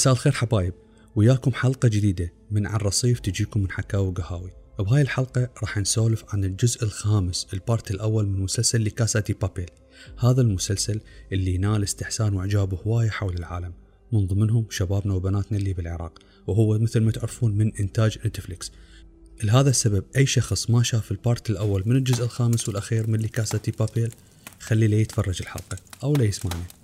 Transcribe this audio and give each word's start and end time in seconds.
مساء 0.00 0.12
الخير 0.12 0.32
حبايب. 0.32 0.74
وياكم 1.16 1.52
حلقة 1.52 1.88
جديدة 1.88 2.32
من 2.50 2.66
ع 2.66 2.76
الرصيف 2.76 3.20
تجيكم 3.20 3.60
من 3.60 3.70
حكاوي 3.70 4.08
وقهاوي. 4.08 4.50
بهاي 4.78 5.02
الحلقة 5.02 5.50
راح 5.62 5.78
نسولف 5.78 6.24
عن 6.28 6.44
الجزء 6.44 6.84
الخامس 6.84 7.46
ال 7.52 7.60
part 7.60 7.90
الأول 7.90 8.26
من 8.26 8.40
مسلسل 8.40 8.84
La 8.84 8.96
Casa 8.96 9.20
de 9.20 9.32
papel. 9.32 9.70
هذا 10.18 10.40
المسلسل 10.40 11.00
اللي 11.32 11.58
نال 11.58 11.82
استحسان 11.82 12.34
وإعجاب 12.34 12.74
هواية 12.74 13.10
حول 13.10 13.34
العالم 13.36 13.72
من 14.12 14.26
ضمنهم 14.26 14.66
شبابنا 14.70 15.14
وبناتنا 15.14 15.58
اللي 15.58 15.72
بالعراق. 15.72 16.18
وهو 16.46 16.78
مثل 16.78 17.00
ما 17.00 17.12
تعرفون 17.12 17.52
من 17.58 17.76
إنتاج 17.76 18.18
نتفليكس. 18.26 18.72
لهذا 19.44 19.70
السبب 19.70 20.04
أي 20.16 20.26
شخص 20.26 20.70
ما 20.70 20.82
شاف 20.82 21.12
ال 21.12 21.20
part 21.20 21.50
الأول 21.50 21.82
من 21.86 21.96
الجزء 21.96 22.24
الخامس 22.24 22.68
والأخير 22.68 23.10
من 23.10 23.18
La 23.18 23.31
Casa 23.31 23.58
de 23.58 23.72
papel 23.78 24.14
خلي 24.60 24.86
لا 24.86 25.00
يتفرج 25.00 25.42
الحلقة 25.42 25.76
أو 26.02 26.12
لا 26.12 26.24
يسمعني. 26.24 26.79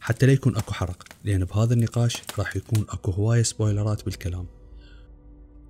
حتى 0.00 0.26
لا 0.26 0.32
يكون 0.32 0.56
أكو 0.56 0.72
حرق 0.72 1.04
لأن 1.24 1.44
بهذا 1.44 1.74
النقاش 1.74 2.16
راح 2.38 2.56
يكون 2.56 2.86
أكو 2.88 3.10
هواية 3.10 3.42
سبويلرات 3.42 4.04
بالكلام. 4.04 4.46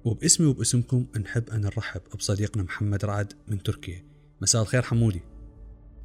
وباسمي 0.05 0.47
وباسمكم 0.47 1.07
نحب 1.21 1.51
أن 1.51 1.61
نرحب 1.61 2.01
بصديقنا 2.19 2.63
محمد 2.63 3.05
رعد 3.05 3.33
من 3.49 3.63
تركيا. 3.63 4.05
مساء 4.41 4.63
الخير 4.63 4.83
حمودي. 4.83 5.23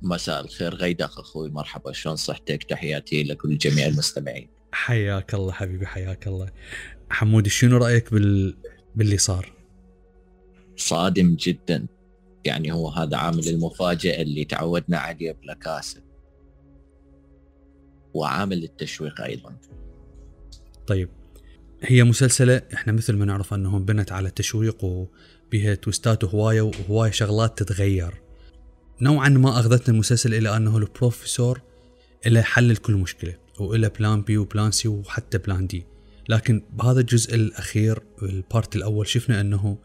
مساء 0.01 0.41
الخير 0.41 0.75
غيدق 0.75 1.19
أخوي 1.19 1.49
مرحبا 1.49 1.91
شلون 1.91 2.15
صحتك؟ 2.15 2.63
تحياتي 2.63 3.23
لكل 3.23 3.57
جميع 3.57 3.85
المستمعين. 3.85 4.49
حياك 4.71 5.33
الله 5.33 5.51
حبيبي 5.51 5.87
حياك 5.87 6.27
الله. 6.27 6.49
حمودي 7.09 7.49
شنو 7.49 7.77
رأيك 7.77 8.13
بال... 8.13 8.57
باللي 8.95 9.17
صار؟ 9.17 9.53
صادم 10.75 11.35
جدا. 11.35 11.85
يعني 12.45 12.71
هو 12.71 12.89
هذا 12.89 13.17
عامل 13.17 13.47
المفاجأة 13.47 14.21
اللي 14.21 14.45
تعودنا 14.45 14.97
عليه 14.97 15.31
ب 15.31 15.41
La 15.41 15.61
Casa 15.61 16.01
وعامل 18.15 18.63
التشويق 18.63 19.21
أيضا. 19.21 19.55
طيب 20.87 21.09
هي 21.81 22.03
مسلسلة 22.03 22.61
إحنا 22.73 22.93
مثل 22.93 23.15
ما 23.15 23.25
نعرف 23.25 23.53
أنهم 23.53 23.85
بنت 23.85 24.11
على 24.11 24.27
التشويق 24.27 24.83
وبها 24.83 25.75
twist 25.75 26.15
ات 26.15 26.23
هواية 26.23 26.61
وهواية 26.61 27.11
شغلات 27.11 27.63
تتغير. 27.63 28.13
نوعا 29.01 29.29
ما 29.29 29.59
أخذتنا 29.59 29.95
المسلسل 29.95 30.33
إلى 30.33 30.57
أنه 30.57 30.77
البروفيسور 30.77 31.61
إله 32.25 32.43
حل 32.43 32.69
لكل 32.73 32.93
مشكلة 32.93 33.35
وإله 33.59 33.89
plan 33.89 34.21
B 34.21 34.37
و 34.37 34.44
plan 34.44 34.71
C 34.71 34.87
وحتى 34.87 35.37
plan 35.37 35.67
D 35.67 35.85
لكن 36.29 36.61
بهذا 36.73 36.99
الجزء 36.99 37.35
الأخير 37.35 37.99
ال 38.23 38.34
part 38.34 38.75
الأول 38.75 39.07
شفنا 39.07 39.41
أنه 39.41 39.77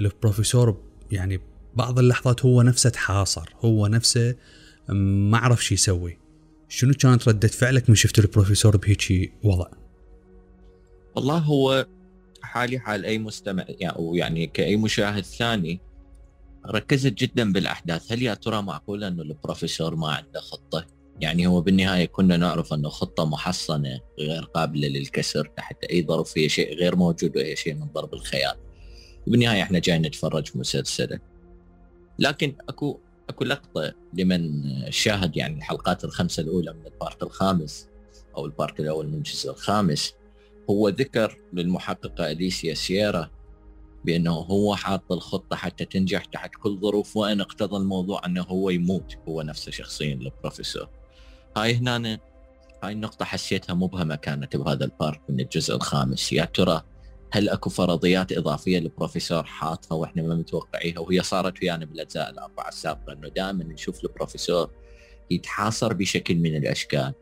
البروفيسور 0.00 0.82
يعني 1.10 1.40
بعض 1.74 1.98
اللحظات 1.98 2.44
هو 2.44 2.62
نفسه 2.62 2.90
تحاصر 2.90 3.54
هو 3.60 3.86
نفسه 3.86 4.34
ما 4.88 5.38
عرف 5.38 5.64
شو 5.64 5.74
يسوي. 5.74 6.18
شنو 6.68 6.94
كانت 6.94 7.28
ردة 7.28 7.48
فعلك 7.48 7.88
من 7.90 7.94
شفت 7.96 8.18
البروفيسور 8.18 8.76
بهيجي 8.76 9.32
وضع؟ 9.44 9.66
والله 11.14 11.38
هو 11.38 11.86
حالي 12.42 12.78
حال 12.78 13.04
أي 13.04 13.18
مستمع 13.18 13.64
يعني 13.68 13.96
أو 13.96 14.14
يعني 14.14 14.46
كأي 14.46 14.76
مشاهد 14.76 15.24
ثاني 15.24 15.80
ركزت 16.66 17.12
جدا 17.12 17.52
بالأحداث. 17.52 18.12
هل 18.12 18.22
يا 18.22 18.34
ترى 18.34 18.62
معقول 18.62 19.04
انه 19.04 19.22
البروفيسور 19.22 19.96
ما 19.96 20.08
عنده 20.08 20.40
خطة؟ 20.40 20.86
يعني 21.20 21.46
هو 21.46 21.60
بالنهاية 21.60 22.06
كنا 22.06 22.36
نعرف 22.36 22.72
أنه 22.72 22.88
خطة 22.88 23.24
محصنة 23.24 24.00
غير 24.18 24.42
قابلة 24.42 24.88
للكسر 24.88 25.50
تحت 25.56 25.84
أي 25.84 26.06
ظرف 26.06 26.38
هي 26.38 26.48
شيء 26.48 26.74
غير 26.74 26.96
موجود 26.96 27.36
وهي 27.36 27.56
شيء 27.56 27.74
من 27.74 27.86
ضرب 27.94 28.14
الخيال. 28.14 28.54
وبالنهايه 29.26 29.62
إحنا 29.62 29.78
جايين 29.78 30.02
نتفرج 30.02 30.50
مسلسله 30.54 31.18
لكن 32.18 32.54
أكو 32.68 33.00
اكو 33.28 33.44
لقطه 33.44 33.94
لمن 34.14 34.62
شاهد 34.90 35.36
يعني 35.36 35.56
الحلقات 35.56 36.04
الخمسة 36.04 36.42
الأولى 36.42 36.72
من 36.72 36.86
ال 36.86 36.93
part 36.93 37.22
الخامس 37.22 37.88
أو 38.36 38.46
ال 38.46 38.53
part 38.53 38.80
الأول 38.80 39.08
من 39.08 39.14
الجزء 39.14 39.50
الخامس 39.50 40.14
هو 40.70 40.88
ذكر 40.88 41.36
للمحققه 41.52 42.30
أليسيا 42.30 42.74
سييرا 42.74 43.30
بأنه 44.04 44.32
هو 44.32 44.76
حاط 44.76 45.12
الخطة 45.12 45.56
حتى 45.56 45.84
تنجح 45.84 46.24
تحت 46.24 46.50
كل 46.54 46.78
ظروف 46.80 47.16
وإن 47.16 47.40
اقتضى 47.40 47.76
الموضوع 47.76 48.26
أنه 48.26 48.42
هو 48.42 48.70
يموت 48.70 49.16
هو 49.28 49.42
نفسه 49.42 49.70
شخصيا 49.70 50.14
البروفيسور. 50.14 50.88
هاي 51.56 51.74
هنا 51.74 52.18
هاي 52.82 52.92
النقطة 52.92 53.24
حسيتها 53.24 53.74
مبهمة 53.74 54.14
كانت 54.14 54.56
بهذا 54.56 54.84
ال 54.84 54.91
part 54.91 55.20
من 55.28 55.40
الجزء 55.40 55.74
الخامس. 55.74 56.32
يا 56.32 56.44
ترى 56.44 56.82
هل 57.30 57.48
اكو 57.48 57.70
فرضيات 57.70 58.32
اضافية 58.32 58.78
البروفيسور 58.78 59.44
حاطها 59.44 59.94
وإحنا 59.94 60.22
ما 60.22 60.34
متوقعيها 60.34 60.98
وهي 60.98 61.22
صارت 61.22 61.62
ويانا 61.62 61.84
بالأجزاء 61.84 62.30
الأربعة 62.30 62.68
السابقة 62.68 63.12
إنه 63.12 63.28
دائما 63.28 63.64
نشوف 63.64 64.04
البروفيسور 64.04 64.70
يتحاصر 65.30 65.92
بشكل 65.92 66.34
من 66.34 66.56
الأشكال. 66.56 67.14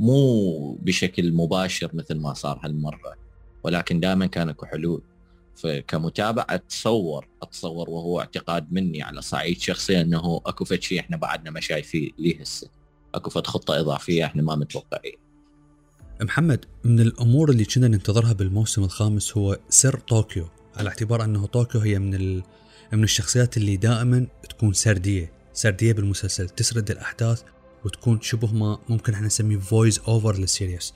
مو 0.00 0.72
بشكل 0.72 1.32
مباشر 1.32 1.90
مثل 1.94 2.14
ما 2.18 2.34
صار 2.34 2.60
هالمرة 2.64 3.16
ولكن 3.62 4.00
دائما 4.00 4.26
كان 4.26 4.48
اكو 4.48 4.66
حلول. 4.66 5.02
فكمتابع 5.56 6.46
أتصور 6.50 7.28
أتصور 7.42 7.90
وهو 7.90 8.20
اعتقاد 8.20 8.72
مني 8.72 9.02
على 9.02 9.22
صعيد 9.22 9.60
شخصي 9.60 10.00
إنه 10.00 10.40
اكو 10.46 10.64
فد 10.64 10.82
شيء 10.82 11.00
إحنا 11.00 11.16
بعدنا 11.16 11.50
ما 11.50 11.60
شايفيه 11.60 12.10
ليه 12.18 12.40
هسه. 12.40 12.70
اكو 13.14 13.30
فد 13.30 13.46
خطة 13.46 13.80
إضافية 13.80 14.24
إحنا 14.24 14.42
ما 14.42 14.56
متوقعين. 14.56 15.29
محمد 16.24 16.64
من 16.84 17.00
الأمور 17.00 17.50
اللي 17.50 17.64
كنا 17.64 17.88
ننتظرها 17.88 18.32
بالموسم 18.32 18.84
الخامس 18.84 19.36
هو 19.36 19.58
سر 19.68 19.98
طوكيو 19.98 20.48
على 20.76 20.88
اعتبار 20.88 21.24
أنه 21.24 21.46
طوكيو 21.46 21.80
هي 21.80 21.98
من 21.98 22.14
ال... 22.14 22.42
من 22.92 23.04
الشخصيات 23.04 23.56
اللي 23.56 23.76
دائما 23.76 24.26
تكون 24.50 24.72
سردية 24.72 25.32
سردية 25.52 25.92
بالمسلسل 25.92 26.48
تسرد 26.48 26.90
الأحداث 26.90 27.42
وتكون 27.84 28.20
شبه 28.20 28.52
ما 28.52 28.78
ممكن 28.88 29.14
إحنا 29.14 29.26
نسميه 29.26 29.58
voice 29.58 29.98
over 29.98 30.36
لل 30.38 30.52
series 30.52 30.94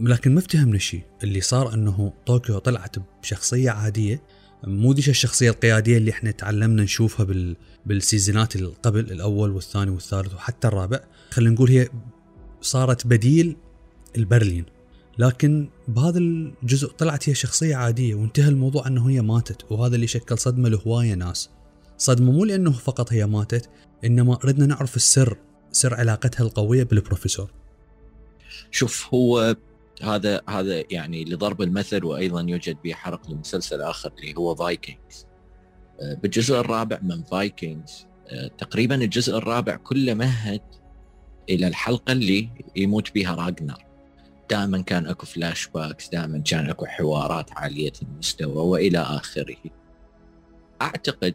لكن 0.00 0.34
ما 0.34 0.38
افتهمنا 0.38 0.78
شيء 0.78 1.02
اللي 1.22 1.40
صار 1.40 1.74
أنه 1.74 2.12
طوكيو 2.26 2.58
طلعت 2.58 2.96
بشخصية 3.22 3.70
عادية 3.70 4.22
مو 4.64 4.92
ذيج 4.92 5.08
الشخصية 5.08 5.50
القيادية 5.50 5.96
اللي 5.96 6.10
إحنا 6.10 6.30
تعلمنا 6.30 6.82
نشوفها 6.82 7.24
بال... 7.24 7.56
بال 7.86 8.02
season 8.02 8.48
ات 8.48 8.56
اللي 8.56 8.72
قبل 8.82 9.00
الأول 9.00 9.50
والثاني 9.50 9.90
والثالث 9.90 10.34
وحتى 10.34 10.68
الرابع. 10.68 11.00
خلينا 11.30 11.54
نقول 11.54 11.70
هي 11.70 11.88
صارت 12.60 13.06
بديل 13.06 13.56
البرلين. 14.16 14.66
لكن 15.18 15.68
بهذا 15.88 16.18
الجزء 16.18 16.88
طلعت 16.88 17.28
هي 17.28 17.34
شخصية 17.34 17.76
عادية 17.76 18.14
وانتهى 18.14 18.48
الموضوع 18.48 18.86
أنه 18.86 19.10
هي 19.10 19.20
ماتت 19.20 19.72
وهذا 19.72 19.94
اللي 19.94 20.06
شكل 20.06 20.38
صدمة 20.38 20.68
لهواية 20.68 21.14
ناس. 21.14 21.50
صدمة 21.98 22.32
مو 22.32 22.44
لأنه 22.44 22.72
فقط 22.72 23.12
هي 23.12 23.26
ماتت 23.26 23.70
إنما 24.04 24.38
ردنا 24.44 24.66
نعرف 24.66 24.96
السر 24.96 25.36
سر 25.72 25.94
علاقتها 25.94 26.44
القوية 26.44 26.82
بالبروفيسور. 26.82 27.50
شوف 28.70 29.14
هو 29.14 29.56
هذا 30.02 30.40
هذا 30.48 30.84
يعني 30.90 31.24
لضرب 31.24 31.62
المثل 31.62 32.04
وأيضا 32.04 32.40
يوجد 32.40 32.76
به 32.84 32.92
حرق 32.92 33.30
لمسلسل 33.30 33.80
آخر 33.80 34.12
اللي 34.18 34.34
هو 34.36 34.54
Vikings 34.54 35.26
آه، 36.00 36.14
بالجزء 36.14 36.60
الرابع 36.60 36.98
من 37.02 37.22
Vikings 37.22 38.06
آه، 38.28 38.48
تقريبا 38.58 38.94
الجزء 38.94 39.36
الرابع 39.38 39.76
كله 39.76 40.14
مهد 40.14 40.62
إلى 41.48 41.68
الحلقة 41.68 42.12
اللي 42.12 42.48
يموت 42.76 43.14
بها 43.14 43.34
راجنر. 43.34 43.91
دائما 44.52 44.82
كان 44.82 45.06
أكو 45.06 45.26
flashbacks 45.26 46.08
دائما 46.08 46.38
كان 46.38 46.70
أكو 46.70 46.86
حوارات 46.86 47.52
عالية 47.52 47.92
المستوى 48.02 48.56
وإلى 48.56 48.98
آخره. 48.98 49.56
أعتقد 50.82 51.34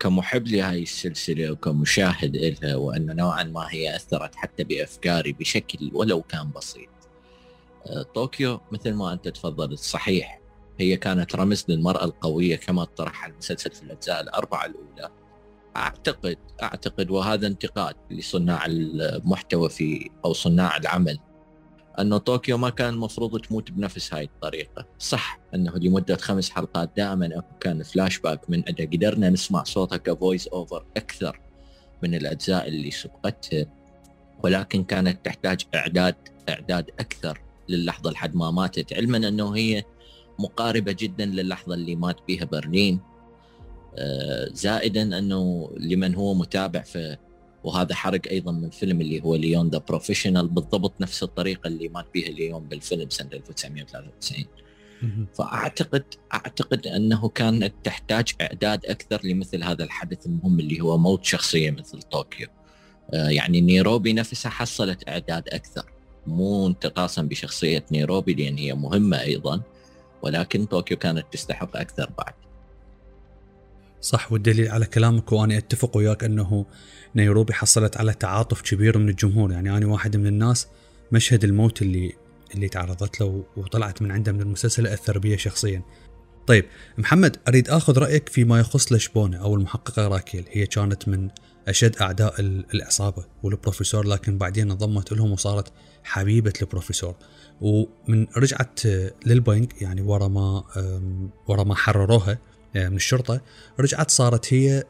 كمحب 0.00 0.48
لهذه 0.48 0.82
السلسلة 0.82 1.50
وكمشاهد 1.50 2.36
لها 2.36 2.76
وانه 2.76 3.12
نوعا 3.12 3.42
ما 3.42 3.66
هي 3.70 3.96
أثرت 3.96 4.34
حتى 4.34 4.64
بأفكاري 4.64 5.32
بشكل 5.32 5.90
ولو 5.94 6.22
كان 6.22 6.50
بسيط. 6.50 6.88
آه، 7.86 8.02
طوكيو 8.02 8.60
مثل 8.72 8.94
ما 8.94 9.12
أنت 9.12 9.28
تفضلت 9.28 9.78
صحيح 9.78 10.40
هي 10.78 10.96
كانت 10.96 11.36
رمز 11.36 11.64
للمرأة 11.68 12.04
القوية 12.04 12.56
كما 12.56 12.84
طرحها 12.84 13.30
المسلسل 13.30 13.70
في 13.70 13.82
الأجزاء 13.82 14.20
الأربعة 14.20 14.66
الأولى. 14.66 15.10
اعتقد 15.76 16.38
أعتقد 16.62 17.10
وهذا 17.10 17.46
انتقاد 17.46 17.94
لصناع 18.10 18.66
المحتوى 18.66 19.68
في 19.68 20.10
أو 20.24 20.32
صناع 20.32 20.76
العمل. 20.76 21.18
انه 22.00 22.18
طوكيو 22.18 22.58
ما 22.58 22.70
كان 22.70 22.94
المفروض 22.94 23.40
تموت 23.40 23.70
بنفس 23.70 24.14
هاي 24.14 24.24
الطريقة، 24.24 24.86
صح 24.98 25.40
أنه 25.54 25.72
لمدة 25.76 26.16
خمس 26.16 26.50
حلقات 26.50 26.90
دائما 26.96 27.42
كان 27.60 27.82
فلاش 27.82 28.18
باك 28.18 28.50
من 28.50 28.68
أدا 28.68 28.84
قدرنا 28.84 29.30
نسمع 29.30 29.64
صوتها 29.64 29.96
ك 29.96 30.05
voice 30.05 30.48
over 30.48 30.84
أكثر 30.96 31.40
من 32.02 32.14
الأجزاء 32.14 32.68
اللي 32.68 32.90
سبقتها 32.90 33.66
ولكن 34.42 34.84
كانت 34.84 35.24
تحتاج 35.24 35.66
إعداد 35.74 36.14
إعداد 36.48 36.90
أكثر 37.00 37.40
للحظة 37.68 38.10
لحد 38.10 38.36
ما 38.36 38.50
ماتت. 38.50 38.92
علما 38.92 39.16
أنه 39.16 39.56
هي 39.56 39.84
مقاربة 40.38 40.96
جدا 40.98 41.26
للحظة 41.26 41.74
اللي 41.74 41.96
مات 41.96 42.16
بها 42.28 42.44
برلين. 42.44 43.00
آه، 43.98 44.48
زائدا 44.52 45.18
أنه 45.18 45.70
لمن 45.76 46.14
هو 46.14 46.34
متابع 46.34 46.80
في 46.80 47.16
وهذا 47.64 47.94
حرق 47.94 48.20
أيضا 48.30 48.52
من 48.52 48.70
فيلم 48.70 49.00
اللي 49.00 49.22
هو 49.22 49.34
Léon: 49.34 49.68
The 49.68 49.78
Professional 49.88 50.48
بالضبط 50.48 51.00
نفس 51.00 51.22
الطريقة 51.22 51.68
اللي 51.68 51.88
مات 51.88 52.06
بها 52.14 52.28
ليون 52.28 52.64
بالفيلم 52.64 53.10
سنة 53.10 53.30
1993 53.32 54.44
فأعتقد 55.34 56.04
أعتقد 56.34 56.86
أنه 56.86 57.28
كانت 57.28 57.74
تحتاج 57.84 58.32
إعداد 58.40 58.86
أكثر 58.86 59.20
لمثل 59.24 59.64
هذا 59.64 59.84
الحدث 59.84 60.26
المهم 60.26 60.60
اللي 60.60 60.80
هو 60.80 60.98
موت 60.98 61.24
شخصية 61.24 61.70
مثل 61.70 62.02
طوكيو. 62.02 62.48
آه، 63.14 63.28
يعني 63.28 63.60
نيروبي 63.60 64.12
نفسها 64.12 64.50
حصلت 64.50 65.08
إعداد 65.08 65.48
أكثر. 65.48 65.92
مو 66.26 66.66
انتقاصا 66.66 67.22
بشخصية 67.22 67.84
نيروبي 67.92 68.34
لأن 68.34 68.58
هي 68.58 68.74
مهمة 68.74 69.20
أيضا 69.20 69.60
ولكن 70.22 70.64
طوكيو 70.64 70.96
كانت 70.96 71.26
تستحق 71.32 71.76
أكثر 71.76 72.10
بعد. 72.18 72.34
صح 74.00 74.32
والدليل 74.32 74.68
على 74.68 74.86
كلامك 74.86 75.32
وأنا 75.32 75.58
أتفق 75.58 75.96
وياك 75.96 76.24
أنه 76.24 76.66
نيروبي 77.16 77.52
حصلت 77.52 77.96
على 77.96 78.14
تعاطف 78.14 78.60
كبير 78.60 78.98
من 78.98 79.08
الجمهور. 79.08 79.52
يعني 79.52 79.76
أنا 79.76 79.86
واحد 79.86 80.16
من 80.16 80.26
الناس 80.26 80.66
مشهد 81.12 81.44
الموت 81.44 81.82
اللي 81.82 82.12
اللي 82.54 82.68
تعرضت 82.68 83.20
له 83.20 83.44
وطلعت 83.56 84.02
من 84.02 84.10
عنده 84.10 84.32
من 84.32 84.40
المسلسل 84.40 84.86
أثر 84.86 85.18
بي 85.18 85.38
شخصيا. 85.38 85.82
طيب 86.46 86.64
محمد 86.98 87.36
أريد 87.48 87.68
آخذ 87.68 87.98
رأيك 87.98 88.28
فيما 88.28 88.60
يخص 88.60 88.92
لشبونة 88.92 89.36
أو 89.36 89.54
المحققة 89.54 90.08
راكيل. 90.08 90.44
هي 90.50 90.66
كانت 90.66 91.08
من 91.08 91.28
أشد 91.68 91.96
أعداء 91.96 92.34
العصابه 92.74 93.24
والبروفيسور 93.42 94.06
لكن 94.06 94.38
بعدين 94.38 94.70
انضمت 94.70 95.12
لهم 95.12 95.32
وصارت 95.32 95.72
حبيبة 96.04 96.52
البروفيسور. 96.62 97.14
ومن 97.60 98.26
رجعت 98.36 98.80
للبنك 99.26 99.82
يعني 99.82 100.00
ورا 100.00 100.28
ما 100.28 100.64
ورا 101.46 101.64
ما 101.64 101.74
حرروها 101.74 102.38
من 102.88 102.96
الشرطة 102.96 103.40
رجعت 103.80 104.10
صارت 104.10 104.54
هي 104.54 104.84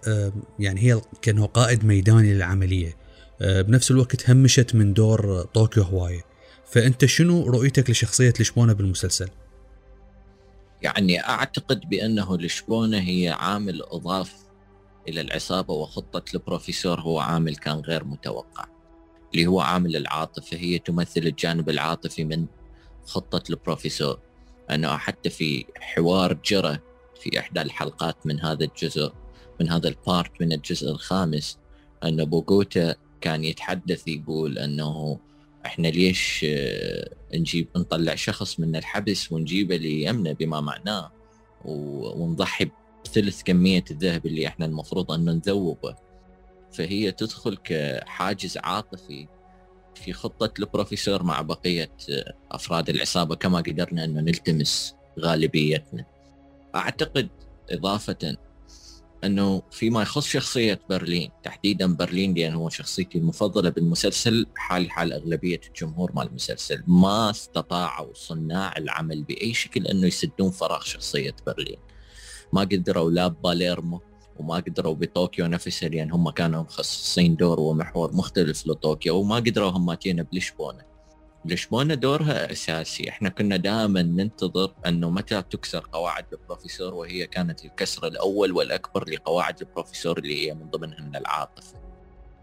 يعني 0.58 0.80
هي 0.80 1.00
كأنه 1.22 1.46
قائد 1.46 1.84
ميداني 1.84 2.34
للعملية. 2.34 2.96
آه، 3.40 3.62
بنفس 3.62 3.90
الوقت 3.90 4.30
همشت 4.30 4.74
من 4.74 4.92
دور 4.92 5.42
طوكيو 5.42 5.82
هوايه 5.82 6.24
فأنت 6.66 7.04
شنو 7.04 7.46
رؤيتك 7.46 7.90
لشخصية 7.90 8.32
لشبونة 8.40 8.72
بالمسلسل؟ 8.72 9.28
يعني 10.82 11.20
أعتقد 11.20 11.80
بأنه 11.88 12.36
لشبونة 12.36 12.98
هي 12.98 13.28
عامل 13.28 13.82
إضاف 13.82 14.32
إلى 15.08 15.20
العصابة 15.20 15.74
وخطة 15.74 16.24
البروفيسور 16.34 17.00
هو 17.00 17.18
عامل 17.18 17.56
كان 17.56 17.80
غير 17.80 18.04
متوقع. 18.04 18.64
اللي 19.34 19.46
هو 19.46 19.60
عامل 19.60 19.96
العاطفة 19.96 20.56
هي 20.56 20.78
تمثل 20.78 21.20
الجانب 21.20 21.68
العاطفي 21.68 22.24
من 22.24 22.46
خطة 23.06 23.42
البروفيسور. 23.50 24.20
انه 24.70 24.96
حتى 24.96 25.30
في 25.30 25.64
حوار 25.80 26.32
جرى 26.32 26.78
في 27.20 27.38
إحدى 27.38 27.62
الحلقات 27.62 28.26
من 28.26 28.40
هذا 28.40 28.64
الجزء 28.64 29.12
من 29.60 29.70
هذا 29.70 29.88
ال 29.88 29.97
part 29.97 30.30
من 30.40 30.52
الجزء 30.52 30.90
الخامس 30.90 31.58
انه 32.04 32.24
بوغوتا 32.24 32.94
كان 33.20 33.44
يتحدث 33.44 34.08
يقول 34.08 34.58
أنه 34.58 35.18
إحنا 35.66 35.88
ليش 35.88 36.46
آه، 36.48 37.10
نجيب 37.34 37.68
نطلع 37.76 38.14
شخص 38.14 38.60
من 38.60 38.76
الحبس 38.76 39.32
ونجيبه 39.32 39.76
ليمنا 39.76 40.32
بما 40.32 40.60
معناه 40.60 41.12
ونضحي 41.64 42.70
بثلث 43.04 43.42
كمية 43.42 43.84
الذهب 43.90 44.26
اللي 44.26 44.46
إحنا 44.46 44.66
المفروض 44.66 45.12
أن 45.12 45.24
نذوبه. 45.24 45.96
فهي 46.72 47.12
تدخل 47.12 47.56
كحاجز 47.64 48.58
عاطفي 48.58 49.28
في 49.94 50.12
خطة 50.12 50.52
البروفيسور 50.58 51.22
مع 51.22 51.42
بقية 51.42 51.92
آه، 52.10 52.34
أفراد 52.50 52.88
العصابة 52.88 53.34
كما 53.34 53.58
قدرنا 53.58 54.04
انه 54.04 54.20
نلتمس 54.20 54.94
غالبيتنا. 55.20 56.04
أعتقد 56.74 57.28
إضافة 57.70 58.36
أنه 59.24 59.62
فيما 59.70 60.02
يخص 60.02 60.26
شخصية 60.26 60.80
برلين 60.90 61.30
تحديدا 61.42 61.94
برلين 61.94 62.34
لأن 62.34 62.54
هو 62.54 62.68
شخصيتي 62.68 63.18
المفضلة 63.18 63.70
بالمسلسل 63.70 64.46
حال 64.56 64.90
حال 64.90 65.12
أغلبية 65.12 65.60
الجمهور 65.68 66.12
مال 66.14 66.26
المسلسل 66.26 66.82
ما 66.86 67.30
استطاعوا 67.30 68.14
صناع 68.14 68.76
العمل 68.76 69.22
بأي 69.22 69.54
شكل 69.54 69.86
أنه 69.86 70.06
يسدون 70.06 70.50
فراغ 70.50 70.80
شخصية 70.80 71.36
برلين. 71.46 71.78
ما 72.52 72.60
قدروا 72.60 73.10
لا 73.10 73.28
باليرمو 73.28 74.00
وما 74.36 74.56
قدروا 74.56 74.94
بطوكيو 74.94 75.46
نفسها 75.46 75.88
لأن 75.88 76.10
هم 76.12 76.30
كانوا 76.30 76.62
مخصصين 76.62 77.36
دور 77.36 77.60
ومحور 77.60 78.14
مختلف 78.14 78.66
لطوكيو 78.66 79.16
وما 79.16 79.36
قدروا 79.36 79.70
هم 79.70 79.96
بلشبونة. 80.32 80.97
لشبونه 81.44 81.94
دورها 81.94 82.52
أساسي؟ 82.52 83.08
إحنا 83.08 83.28
كنا 83.28 83.56
دائما 83.56 84.02
ننتظر 84.02 84.74
أنه 84.86 85.10
متى 85.10 85.42
تكسر 85.42 85.88
قواعد 85.92 86.24
البروفيسور 86.32 86.94
وهي 86.94 87.26
كانت 87.26 87.64
الكسر 87.64 88.06
الأول 88.06 88.52
والأكبر 88.52 89.08
لقواعد 89.08 89.60
البروفيسور 89.60 90.18
اللي 90.18 90.46
هي 90.46 90.54
من 90.54 90.70
ضمنها 90.70 91.18
العاطفة. 91.18 91.74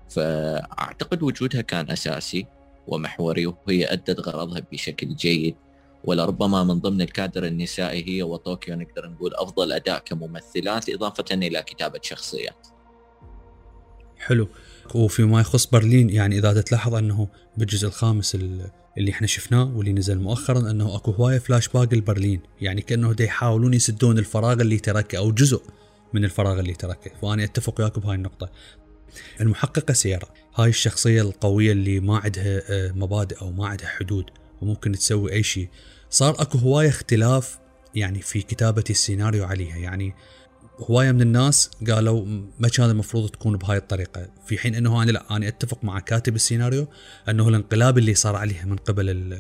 فأعتقد 0.10 1.24
وجودها 1.24 1.62
كان 1.62 1.92
أساسي 1.92 2.48
ومحوري 2.88 3.46
وهي 3.46 3.94
أدت 3.94 4.20
غرضها 4.20 4.62
بشكل 4.72 5.16
جيد. 5.16 5.56
ولربما 6.04 6.64
من 6.64 6.80
ضمن 6.80 7.02
الكادر 7.02 7.46
النسائي 7.46 8.08
هي 8.08 8.24
وطوكيو 8.24 8.76
نقدر 8.76 9.10
نقول 9.10 9.36
أفضل 9.36 9.72
اداء 9.72 10.00
كممثلات 10.00 10.90
إضافة 10.90 11.26
إلى 11.32 11.62
كتابة 11.62 12.00
شخصيات. 12.04 12.68
حلو. 14.18 14.48
وفيما 14.96 15.40
يخص 15.42 15.66
برلين 15.66 16.10
يعني 16.10 16.38
إذا 16.38 16.62
تلاحظ 16.62 16.96
أنه 16.96 17.28
بالجزء 17.58 17.88
الخامس 17.88 18.36
اللي 18.98 19.12
إحنا 19.12 19.28
شفناه 19.28 19.78
واللي 19.78 19.94
نزل 19.94 20.20
مؤخرا 20.20 20.72
إنه 20.72 20.96
أكو 20.96 21.12
هواية 21.12 21.40
فلاش 21.40 21.68
باك 21.68 21.94
لبرلين 21.94 22.42
يعني 22.62 22.82
كأنه 22.82 23.14
دا 23.14 23.24
يحاولون 23.24 23.74
يسدون 23.74 24.18
الفراغ 24.18 24.62
اللي 24.62 24.80
تركه 24.80 25.18
أو 25.18 25.32
جزء 25.32 25.62
من 26.14 26.26
الفراغ 26.26 26.60
اللي 26.60 26.74
تركه. 26.74 27.12
وأنا 27.22 27.44
أتفق 27.44 27.82
وياك 27.82 28.00
بهاي 28.00 28.16
النقطة. 28.16 28.50
المحققة 29.42 29.94
سييرا. 29.94 30.28
هاي 30.56 30.70
الشخصية 30.70 31.22
القوية 31.22 31.72
اللي 31.72 32.00
ما 32.00 32.18
عندها 32.18 32.62
آه، 32.70 32.92
مبادئ 32.92 33.42
أو 33.42 33.52
ما 33.52 33.68
عندها 33.68 33.88
حدود 33.88 34.26
وممكن 34.62 34.92
تسوي 34.92 35.34
أي 35.34 35.44
شيء. 35.44 35.70
صار 36.10 36.42
أكو 36.42 36.58
هواية 36.58 36.90
اختلاف 36.90 37.60
يعني 37.96 38.22
في 38.22 38.42
كتابة 38.42 38.84
السيناريو 38.90 39.46
عليها. 39.46 39.78
يعني 39.78 40.14
هواية 40.80 41.12
من 41.12 41.22
الناس 41.22 41.72
قالوا 41.90 42.26
ما 42.60 42.68
كان 42.68 42.90
المفروض 42.90 43.30
تكون 43.30 43.58
بهاي 43.58 43.78
الطريقة 43.78 44.28
في 44.46 44.58
حين 44.58 44.76
إنه 44.76 45.04
أنا 45.04 45.12
لا 45.12 45.36
أنا 45.36 45.48
أتفق 45.48 45.84
مع 45.84 46.00
كاتب 46.00 46.36
السيناريو 46.36 46.88
إنه 47.30 47.50
الانقلاب 47.50 47.98
اللي 47.98 48.14
صار 48.16 48.36
عليها 48.36 48.66
من 48.66 48.76
قبل 48.76 49.40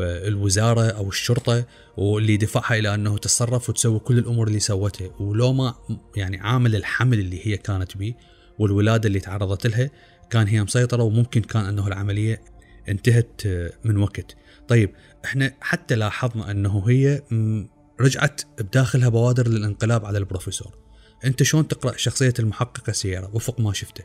الوزارة 0.00 0.82
أو 0.82 1.08
الشرطة 1.08 1.64
واللي 1.96 2.36
دفعها 2.36 2.78
إلى 2.78 2.94
أنه 2.94 3.18
تتصرف 3.18 3.68
وتسوي 3.68 3.98
كل 3.98 4.18
الأمور 4.18 4.48
اللي 4.48 4.60
سوتها 4.60 5.10
ولو 5.20 5.52
ما 5.52 5.74
يعني 6.16 6.36
عامل 6.40 6.76
الحمل 6.76 7.18
اللي 7.18 7.46
هي 7.46 7.56
كانت 7.56 7.96
به 7.96 8.14
والولادة 8.58 9.06
اللي 9.06 9.20
تعرضت 9.20 9.66
لها 9.66 9.90
كان 10.30 10.46
هي 10.46 10.62
مسيطرة 10.62 11.02
وممكن 11.02 11.40
كان 11.40 11.64
أنه 11.64 11.86
العملية 11.86 12.42
انتهت 12.88 13.42
من 13.84 13.96
وقت. 13.96 14.36
طيب 14.68 14.90
إحنا 15.24 15.52
حتى 15.60 15.94
لاحظنا 15.94 16.50
أنه 16.50 16.84
هي 16.88 17.22
رجعت 18.00 18.42
بداخلها 18.58 19.08
بوادر 19.08 19.48
للانقلاب 19.48 20.04
على 20.04 20.18
البروفيسور. 20.18 20.78
انت 21.24 21.42
شلون 21.42 21.68
تقرأ 21.68 21.96
شخصية 21.96 22.34
المحققة 22.38 22.92
سيارة؟ 22.92 23.30
وفق 23.34 23.60
ما 23.60 23.72
شفته. 23.72 24.04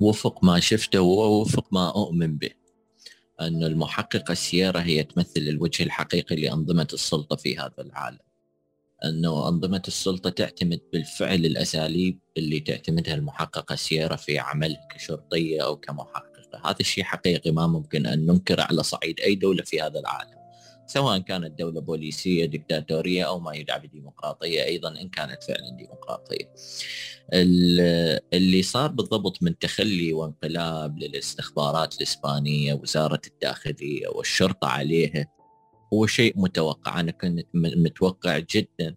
وفق 0.00 0.44
ما 0.44 0.60
شفته 0.60 1.00
ووفق 1.00 1.66
ما 1.72 1.88
أؤمن 1.88 2.38
به. 2.38 2.50
أن 3.40 3.64
المحققة 3.64 4.34
سيارة 4.34 4.78
هي 4.78 5.02
تمثل 5.02 5.40
الوجه 5.40 5.82
الحقيقي 5.82 6.36
لأنظمة 6.36 6.88
السلطة 6.92 7.36
في 7.36 7.58
هذا 7.58 7.74
العالم. 7.78 8.18
أنه 9.04 9.48
أنظمة 9.48 9.82
السلطة 9.88 10.30
تعتمد 10.30 10.80
بالفعل 10.92 11.46
الأساليب 11.46 12.18
اللي 12.36 12.60
تعتمدها 12.60 13.14
المحققة 13.14 13.74
سيارة 13.74 14.16
في 14.16 14.38
عملها 14.38 14.88
كشرطية 14.94 15.64
أو 15.64 15.76
كمحققة. 15.76 16.30
هذا 16.64 16.76
الشيء 16.80 17.04
حقيقي 17.04 17.50
ما 17.50 17.66
ممكن 17.66 18.06
أن 18.06 18.26
ننكره 18.26 18.62
على 18.62 18.82
صعيد 18.82 19.20
أي 19.20 19.34
دولة 19.34 19.62
في 19.62 19.82
هذا 19.82 20.00
العالم. 20.00 20.39
سواء 20.92 21.18
كانت 21.18 21.58
دولة 21.58 21.80
بوليسية 21.80 22.46
دكتاتورية 22.46 23.24
أو 23.24 23.40
ما 23.40 23.54
يدعى 23.54 23.80
بديمقراطية 23.80 24.64
أيضا 24.64 25.00
إن 25.00 25.08
كانت 25.08 25.42
فعلا 25.42 25.76
ديمقراطية. 25.76 26.52
اللي 28.32 28.62
صار 28.62 28.90
بالضبط 28.90 29.42
من 29.42 29.58
تخلي 29.58 30.12
وانقلاب 30.12 30.98
للاستخبارات 30.98 31.96
الإسبانية 31.96 32.74
وزارة 32.74 33.20
الداخلية 33.26 34.08
والشرطة 34.08 34.68
عليها 34.68 35.26
هو 35.94 36.06
شيء 36.06 36.34
متوقع. 36.36 37.00
أنا 37.00 37.12
كنت 37.12 37.46
متوقع 37.54 38.38
جدا 38.38 38.96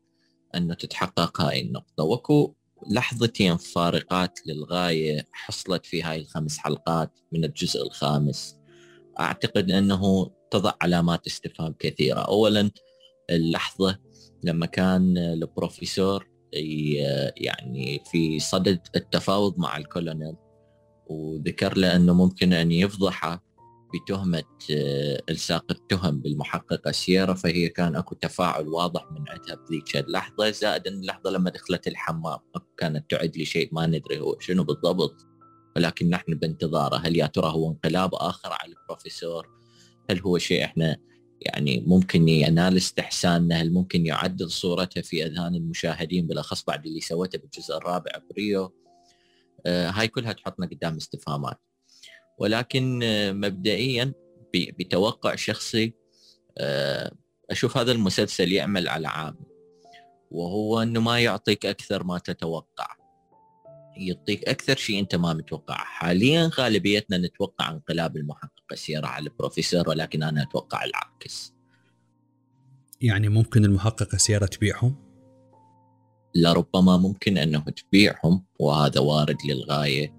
أنه 0.55 0.73
تتحقق 0.73 1.41
هاي 1.41 1.62
النقطة. 1.62 2.03
وكو 2.03 2.53
لحظتين 2.89 3.57
فارقات 3.57 4.39
للغاية 4.47 5.27
حصلت 5.31 5.85
في 5.85 6.03
هاي 6.03 6.19
الخمس 6.19 6.57
حلقات 6.57 7.19
من 7.31 7.45
الجزء 7.45 7.83
الخامس. 7.83 8.55
أعتقد 9.19 9.71
أنه 9.71 10.31
تضع 10.53 10.74
علامات 10.81 11.27
استفهام 11.27 11.74
كثيرة. 11.79 12.19
أولا 12.19 12.72
اللحظة 13.29 13.98
لما 14.43 14.65
كان 14.65 15.17
البروفيسور 15.17 16.27
يعني 17.38 18.01
في 18.12 18.39
صدد 18.39 18.79
التفاوض 18.95 19.60
مع 19.60 19.77
الكولونيل 19.77 20.36
وذكر 21.07 21.77
له 21.77 21.95
أنه 21.95 22.13
ممكن 22.13 22.53
أن 22.53 22.72
يفضحه 22.72 23.43
بتهمة 23.93 24.43
آه، 24.72 25.22
إلصاق 25.29 25.65
التهم 25.72 26.19
بالمحققة 26.19 26.91
سيارة 26.91 27.33
فهي 27.33 27.69
كان 27.69 27.95
أكو 27.95 28.15
تفاعل 28.15 28.67
واضح 28.67 29.12
من 29.12 29.29
عندها 29.29 29.55
بذيك 29.55 29.98
اللحظة 29.98 30.51
زائد 30.51 30.88
أن 30.88 30.93
اللحظة 30.93 31.29
لما 31.29 31.50
دخلت 31.50 31.88
الحمام. 31.88 32.39
كانت 32.77 33.12
تعد 33.12 33.38
لي 33.38 33.45
شيء 33.45 33.69
ما 33.72 33.86
ندري 33.86 34.19
هو 34.19 34.39
شنو 34.39 34.63
بالضبط 34.63 35.15
ولكن 35.75 36.10
نحن 36.10 36.36
بانتظاره 36.36 36.95
هل 36.95 37.15
يا 37.17 37.25
ترى 37.25 37.51
هو 37.51 37.69
انقلاب 37.72 38.15
آخر 38.15 38.50
على 38.51 38.74
البروفيسور؟ 38.74 39.62
هل 40.10 40.19
هو 40.19 40.38
شيء 40.38 40.63
إحنا 40.65 40.98
يعني 41.41 41.83
ممكن 41.88 42.27
ينال 42.29 42.77
استحساننا 42.77 43.62
هل 43.62 43.74
ممكن 43.74 44.05
يعدل 44.05 44.51
صورته 44.51 45.01
في 45.01 45.25
أذهان 45.25 45.55
المشاهدين 45.55 46.27
بالأخص 46.27 46.63
بعد 46.63 46.86
اللي 46.86 47.01
سوته 47.01 47.39
بالجزء 47.39 47.77
الرابع 47.77 48.12
بريو 48.29 48.74
آه 49.65 49.89
هاي 49.89 50.07
كلها 50.07 50.31
تحطنا 50.31 50.65
قدام 50.67 50.95
استفهامات. 50.95 51.57
ولكن 52.38 53.00
مبدئيا 53.33 54.13
بتوقع 54.53 55.36
شخصي 55.36 55.93
أشوف 57.50 57.77
هذا 57.77 57.91
المسلسل 57.91 58.51
يعمل 58.51 58.88
على 58.88 59.07
عامل 59.07 59.45
وهو 60.31 60.81
إنه 60.81 61.01
ما 61.01 61.19
يعطيك 61.19 61.65
أكثر 61.65 62.03
ما 62.03 62.17
تتوقع. 62.17 62.88
يعطيك 63.98 64.50
أكثر 64.50 64.75
شيء 64.75 65.00
أنت 65.00 65.15
ما 65.15 65.33
متوقعه. 65.33 65.77
حاليا 65.77 66.50
غالبيتنا 66.53 67.17
نتوقع 67.17 67.72
انقلاب 67.72 68.17
المحققه 68.17 68.52
سيرة 68.74 69.08
على 69.08 69.29
البروفيسور 69.29 69.89
ولكن 69.89 70.24
أنا 70.24 70.43
أتوقع 70.43 70.84
العكس 70.84 71.53
يعني 73.01 73.29
ممكن 73.29 73.65
المحققه 73.65 74.17
سيرة 74.17 74.46
تبيعهم؟ 74.46 74.96
لربما 76.36 76.98
ممكن 76.98 77.38
أنه 77.38 77.60
تبيعهم 77.60 78.46
وهذا 78.60 79.00
وارد 79.00 79.38
للغاية 79.46 80.13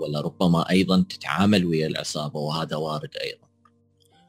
ولربما 0.00 0.70
أيضا 0.70 1.02
تتعامل 1.08 1.64
ويا 1.64 1.86
العصابة 1.86 2.40
وهذا 2.40 2.76
وارد 2.76 3.10
أيضا. 3.16 3.46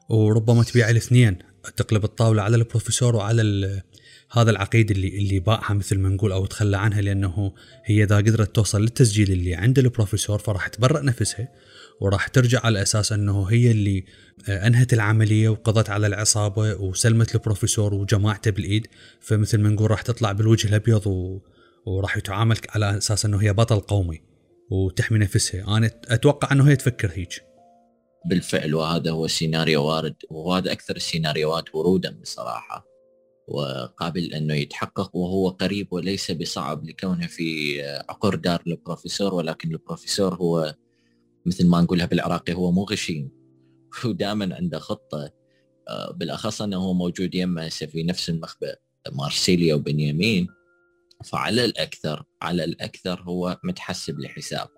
وربما 0.08 0.62
تبيع 0.62 0.90
الاثنين 0.90 1.38
تقلب 1.76 2.04
الطاولة 2.04 2.42
على 2.42 2.56
البروفيسور 2.56 3.16
وعلى 3.16 3.82
هذا 4.32 4.50
العقيد 4.50 4.90
اللي 4.90 5.18
اللي 5.18 5.40
باعها 5.40 5.74
مثل 5.74 5.98
ما 5.98 6.08
نقول 6.08 6.32
أو 6.32 6.46
تخلى 6.46 6.78
عنها 6.78 7.00
لأنه 7.00 7.52
هي 7.84 8.02
إذا 8.02 8.16
قدرت 8.16 8.54
توصل 8.54 8.80
للتسجيل 8.80 9.32
اللي 9.32 9.54
عند 9.54 9.78
البروفيسور 9.78 10.38
فراح 10.38 10.68
تبرأ 10.68 11.02
نفسها. 11.02 11.48
وراح 12.00 12.28
ترجع 12.28 12.60
على 12.64 12.82
أساس 12.82 13.12
أنه 13.12 13.44
هي 13.44 13.70
اللي 13.70 14.04
آه، 14.48 14.66
أنهت 14.66 14.92
العملية 14.92 15.48
وقضت 15.48 15.90
على 15.90 16.06
العصابة 16.06 16.74
وسلمت 16.74 17.34
البروفيسور 17.34 17.94
وجماعته 17.94 18.50
بالإيد. 18.50 18.86
فمثل 19.20 19.58
ما 19.60 19.68
نقول 19.68 19.90
راح 19.90 20.02
تطلع 20.02 20.32
بالوجه 20.32 20.68
الأبيض 20.68 21.06
و... 21.06 21.40
وراح 21.86 22.16
يتعامل 22.16 22.56
على 22.68 22.96
أساس 22.96 23.24
أنه 23.24 23.42
هي 23.42 23.52
بطل 23.52 23.80
قومي 23.80 24.20
وتحمي 24.70 25.18
نفسها. 25.18 25.76
أنا 25.76 25.90
أتوقع 26.08 26.52
أنه 26.52 26.68
هي 26.68 26.76
تفكر 26.76 27.10
هيك 27.14 27.44
بالفعل 28.26 28.74
وهذا 28.74 29.10
هو 29.10 29.26
سيناريو 29.26 29.84
وارد 29.84 30.14
وهذا 30.30 30.72
أكثر 30.72 30.96
السيناريوهات 30.96 31.74
ورودا 31.74 32.20
بصراحة. 32.22 32.88
وقابل 33.48 34.34
أنه 34.34 34.54
يتحقق 34.54 35.16
وهو 35.16 35.48
قريب 35.48 35.92
وليس 35.92 36.30
بصعب 36.30 36.84
لكونه 36.84 37.26
في 37.26 37.80
عقر 38.08 38.34
دار 38.34 38.62
البروفيسور 38.66 39.34
ولكن 39.34 39.72
البروفيسور 39.72 40.34
هو 40.34 40.74
مثل 41.48 41.66
ما 41.66 41.80
نقولها 41.80 42.06
بالعراقي 42.06 42.52
هو 42.52 42.72
مو 42.72 42.84
غشيم 42.84 43.30
ودائما 44.04 44.54
عنده 44.54 44.78
خطة 44.78 45.30
آه، 45.88 46.12
بالأخص 46.12 46.62
أنه 46.62 46.76
هو 46.76 46.94
موجود 46.94 47.34
يمه 47.34 47.62
هسه 47.62 47.86
في 47.86 48.02
نفس 48.02 48.30
المخبأ 48.30 48.76
مارسيليا 49.12 49.74
وبنيامين. 49.74 50.46
فعلى 51.24 51.64
الأكثر 51.64 52.24
على 52.42 52.64
الأكثر 52.64 53.22
هو 53.22 53.58
متحسب 53.64 54.20
لحساب. 54.20 54.68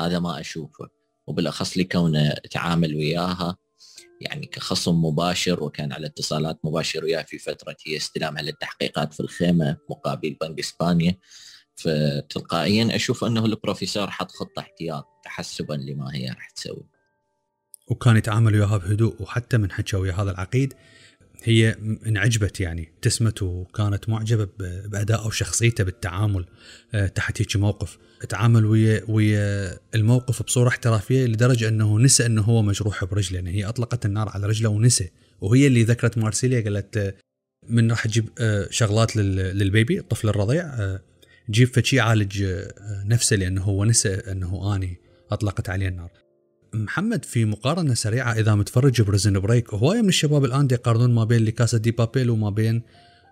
هذا 0.00 0.18
ما 0.18 0.40
أشوفه. 0.40 0.88
وبالأخص 1.26 1.78
لكونه 1.78 2.34
تعامل 2.50 2.94
وياها 2.94 3.56
يعني 4.20 4.46
كخصم 4.46 5.04
مباشر 5.04 5.64
وكان 5.64 5.92
على 5.92 6.06
اتصالات 6.06 6.58
مباشره 6.64 7.04
وياه 7.04 7.22
في 7.22 7.38
فترة 7.38 7.76
هي 7.86 7.96
استلامها 7.96 8.42
للتحقيقات 8.42 9.14
في 9.14 9.20
الخيمة 9.20 9.76
مقابل 9.90 10.36
بنك 10.40 10.58
إسبانيا. 10.58 11.18
فتلقائيا 11.80 12.96
أشوف 12.96 13.24
أنه 13.24 13.44
البروفيسور 13.44 14.10
حط 14.10 14.30
خطة 14.30 14.60
احتياط 14.60 15.06
تحسبا 15.24 15.74
لما 15.74 16.14
هي 16.14 16.28
راح 16.28 16.50
تسوي. 16.50 16.86
وكان 17.88 18.16
يتعامل 18.16 18.54
وياها 18.54 18.76
بهدوء 18.76 19.22
وحتى 19.22 19.58
من 19.58 19.72
حكى 19.72 19.96
ويا 19.96 20.12
هذا 20.12 20.30
العقيد 20.30 20.74
هي 21.42 21.76
انعجبت 22.06 22.60
يعني 22.60 22.92
ابتسمت 22.94 23.42
وكانت 23.42 24.08
معجبة 24.08 24.48
بادائه 24.86 25.26
وشخصيته 25.26 25.84
بالتعامل 25.84 26.46
آه، 26.94 27.06
تحت 27.06 27.40
هيك 27.40 27.56
موقف 27.56 27.98
تعامل 28.28 28.66
ويا 28.66 29.04
ويا 29.08 29.78
الموقف 29.94 30.42
بصورة 30.42 30.68
احترافية 30.68 31.26
لدرجة 31.26 31.68
أنه 31.68 31.98
نسى 31.98 32.26
أنه 32.26 32.42
هو 32.42 32.62
مجروح 32.62 33.04
برجله 33.04 33.34
يعني 33.34 33.50
هي 33.50 33.64
أطلقت 33.64 34.06
النار 34.06 34.28
على 34.28 34.46
رجله 34.46 34.68
ونسى 34.68 35.10
وهي 35.40 35.66
اللي 35.66 35.82
ذكرت 35.82 36.18
مارسيليا 36.18 36.60
قالت 36.60 36.96
آه، 36.96 37.14
من 37.68 37.90
راح 37.90 38.06
تجيب 38.06 38.28
آه، 38.38 38.68
شغلات 38.70 39.16
لل 39.16 39.43
baby 39.43 39.98
الطفل 39.98 40.28
الرضيع 40.28 40.98
جيب 41.50 41.68
فشي 41.68 41.96
يعالج 41.96 42.44
نفسه 43.04 43.36
لأنه 43.36 43.62
هو 43.62 43.84
نسى 43.84 44.14
أنه 44.14 44.76
آني 44.76 44.96
أطلقت 45.30 45.68
عليه 45.68 45.88
النار. 45.88 46.10
محمد 46.74 47.24
في 47.24 47.44
مقارنة 47.44 47.94
سريعة 47.94 48.32
إذا 48.32 48.54
متفرج 48.54 49.02
Prison 49.02 49.40
Break 49.40 49.74
هوايه 49.74 50.02
من 50.02 50.08
الشباب 50.08 50.44
الآن 50.44 50.68
يقارنون 50.72 51.14
ما 51.14 51.24
بين 51.24 51.44
La 51.44 51.55
Casa 51.55 51.78
de 51.78 51.90
Papel 51.90 52.30
وما 52.30 52.50
بين 52.50 52.82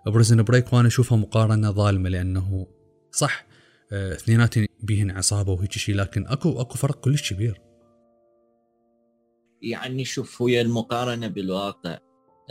Prison 0.07 0.43
Break 0.43 0.73
وأنا 0.73 0.87
أشوفها 0.87 1.17
مقارنة 1.17 1.71
ظالمة 1.71 2.09
لأنه 2.09 2.67
صح 3.11 3.45
آه، 3.91 4.13
اثنيناتهم 4.13 4.65
بيهن 4.83 5.11
عصابه 5.11 5.51
وهيك 5.51 5.71
شيء 5.71 5.95
لكن 5.95 6.27
أكو 6.27 6.61
أكو 6.61 6.77
فرق 6.77 6.99
كلش 6.99 7.33
كبير. 7.33 7.61
يعني 9.61 10.05
شوف 10.05 10.41
هي 10.41 10.61
المقارنة 10.61 11.27
بالواقع 11.27 11.97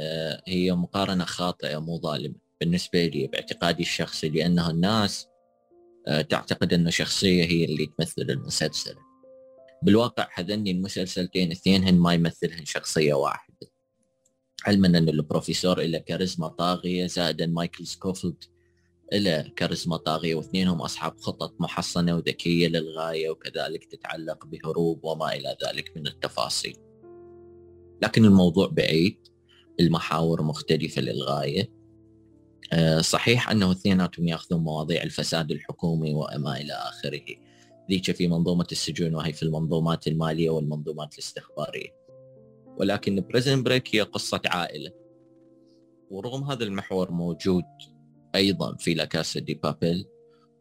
آه، 0.00 0.42
هي 0.46 0.72
مقارنة 0.72 1.24
خاطئة 1.24 1.78
مو 1.78 2.00
ظالمة. 2.00 2.34
بالنسبة 2.60 3.06
لي 3.06 3.26
باعتقادي 3.26 3.82
الشخصي 3.82 4.28
لأنه 4.28 4.70
الناس 4.70 5.26
آه، 5.26 5.37
تعتقد 6.06 6.72
أنه 6.72 6.90
شخصية 6.90 7.44
هي 7.44 7.64
اللي 7.64 7.86
تمثل 7.86 8.22
المسلسل 8.30 8.94
بالواقع 9.82 10.28
هذني 10.34 10.70
المسلسلتين 10.70 11.50
اثنينهن 11.50 11.94
ما 11.94 12.14
يمثلهن 12.14 12.64
شخصية 12.64 13.14
واحدة 13.14 13.56
علما 14.66 14.86
أن 14.88 15.08
البروفيسور 15.08 15.80
له 15.80 15.98
كاريزما 15.98 16.48
طاغية 16.48 17.06
زائدا 17.06 17.46
مايكل 17.46 17.86
سكوفيلد 17.86 18.44
له 19.12 19.52
كاريزما 19.56 19.96
طاغية 19.96 20.34
واثنينهم 20.34 20.82
أصحاب 20.82 21.20
خطط 21.20 21.60
محصنة 21.60 22.16
وذكية 22.16 22.68
للغاية 22.68 23.30
وكذلك 23.30 23.84
تتعلق 23.84 24.46
بهروب 24.46 25.04
وما 25.04 25.34
إلى 25.34 25.56
ذلك 25.66 25.96
من 25.96 26.06
التفاصيل. 26.06 26.76
لكن 28.02 28.24
الموضوع 28.24 28.66
بعيد 28.66 29.18
المحاور 29.80 30.42
مختلفة 30.42 31.02
للغاية. 31.02 31.77
آه، 32.72 33.00
صحيح 33.00 33.50
أنه 33.50 33.72
اثنيناتهم 33.72 34.28
يأخذون 34.28 34.60
مواضيع 34.60 35.02
الفساد 35.02 35.50
الحكومي 35.50 36.14
وما 36.14 36.56
إلى 36.60 36.72
آخره. 36.72 37.24
ذيك 37.90 38.10
في 38.16 38.28
منظومة 38.28 38.66
السجون 38.72 39.14
وهي 39.14 39.32
في 39.32 39.42
المنظومات 39.42 40.08
المالية 40.08 40.50
والمنظومات 40.50 41.14
الاستخبارية. 41.14 41.94
ولكن 42.76 43.24
Prison 43.30 43.62
Break 43.62 43.96
هي 43.96 44.00
قصة 44.00 44.40
عائلة. 44.46 44.90
ورغم 46.10 46.44
هذا 46.44 46.64
المحور 46.64 47.10
موجود 47.10 47.64
أيضا 48.34 48.76
في 48.76 48.94
La 48.94 49.10
Casa 49.10 49.40
de 49.40 49.54
Papel 49.54 50.06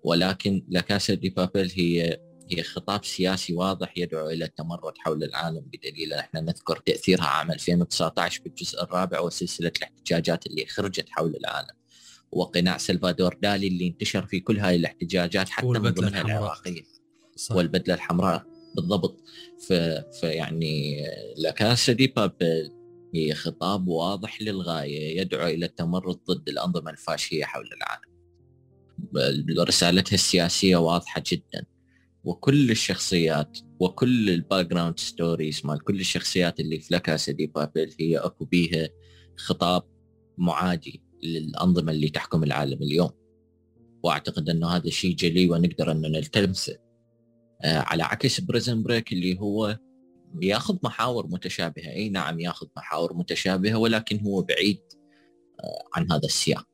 ولكن 0.03 0.65
La 0.69 0.84
Casa 0.84 1.13
de 1.13 1.29
Papel 1.29 1.71
هي 1.75 2.19
هي 2.51 2.63
خطاب 2.63 3.05
سياسي 3.05 3.53
واضح 3.53 3.97
يدعو 3.97 4.29
إلى 4.29 4.45
التمرد 4.45 4.93
حول 4.97 5.23
العالم 5.23 5.59
بدليل 5.73 6.13
إحنا 6.13 6.41
نذكر 6.41 6.77
تأثيرها 6.77 7.25
عام 7.25 7.51
2019 7.51 8.41
بالجزء 8.43 8.83
الرابع 8.83 9.19
وسلسلة 9.19 9.71
الاحتجاجات 9.77 10.47
اللي 10.47 10.65
خرجت 10.65 11.09
حول 11.09 11.35
العالم. 11.35 11.76
وقناع 12.31 12.77
سلفادور 12.77 13.34
دالي 13.41 13.67
اللي 13.67 13.88
انتشر 13.88 14.25
في 14.25 14.39
كل 14.39 14.60
هاي 14.60 14.75
الاحتجاجات 14.75 15.50
حتى 15.50 15.67
من 15.67 15.89
ضمنها 15.89 16.22
العراقيه 16.22 16.81
صح. 17.36 17.55
والبدلة 17.55 17.93
الحمراء 17.96 18.46
بالضبط. 18.75 19.24
فيعني 20.22 21.03
La 21.38 21.56
Casa 21.56 21.93
de 21.93 22.07
Papel 22.07 22.71
هي 23.15 23.34
خطاب 23.34 23.88
واضح 23.88 24.41
للغاية 24.41 25.22
يدعو 25.22 25.48
إلى 25.48 25.65
التمرد 25.65 26.19
ضد 26.29 26.50
الأنظمة 26.50 26.91
الفاشية 26.91 27.46
حول 27.46 27.69
العالم. 27.74 28.17
رسالتها 29.60 30.15
السياسية 30.15 30.77
واضحة 30.77 31.24
جدا. 31.27 31.65
وكل 32.24 32.72
الشخصيات 32.72 33.57
وكل 33.79 34.29
ال 34.29 34.65
background 34.65 35.00
stories 35.00 35.62
مال 35.65 35.84
كل 35.84 36.00
الشخصيات 36.00 36.60
اللي 36.60 36.79
في 36.79 36.88
La 36.91 37.05
Casa 37.05 37.31
de 37.31 37.47
Papel 37.47 37.93
هي 38.00 38.17
أكو 38.17 38.46
بيها 38.46 38.89
خطاب 39.38 39.84
معادي 40.38 41.01
للأنظمة 41.24 41.91
اللي 41.91 42.09
تحكم 42.09 42.43
العالم 42.43 42.83
اليوم. 42.83 43.09
وأعتقد 44.03 44.50
أنه 44.50 44.67
هذا 44.67 44.89
شيء 44.89 45.15
جلي 45.15 45.50
ونقدر 45.50 45.91
انه 45.91 46.07
نلتمسه. 46.07 46.77
آه، 47.63 47.77
على 47.77 48.03
عكس 48.03 48.41
Prison 48.41 48.83
Break 48.83 49.13
اللي 49.13 49.39
هو 49.39 49.79
ياخذ 50.41 50.77
محاور 50.83 51.27
متشابهة. 51.27 51.89
أي 51.89 52.09
نعم 52.09 52.39
ياخذ 52.39 52.67
محاور 52.77 53.13
متشابهة 53.13 53.77
ولكن 53.77 54.19
هو 54.19 54.41
بعيد 54.41 54.79
آه، 55.63 55.83
عن 55.95 56.12
هذا 56.12 56.25
السياق. 56.25 56.67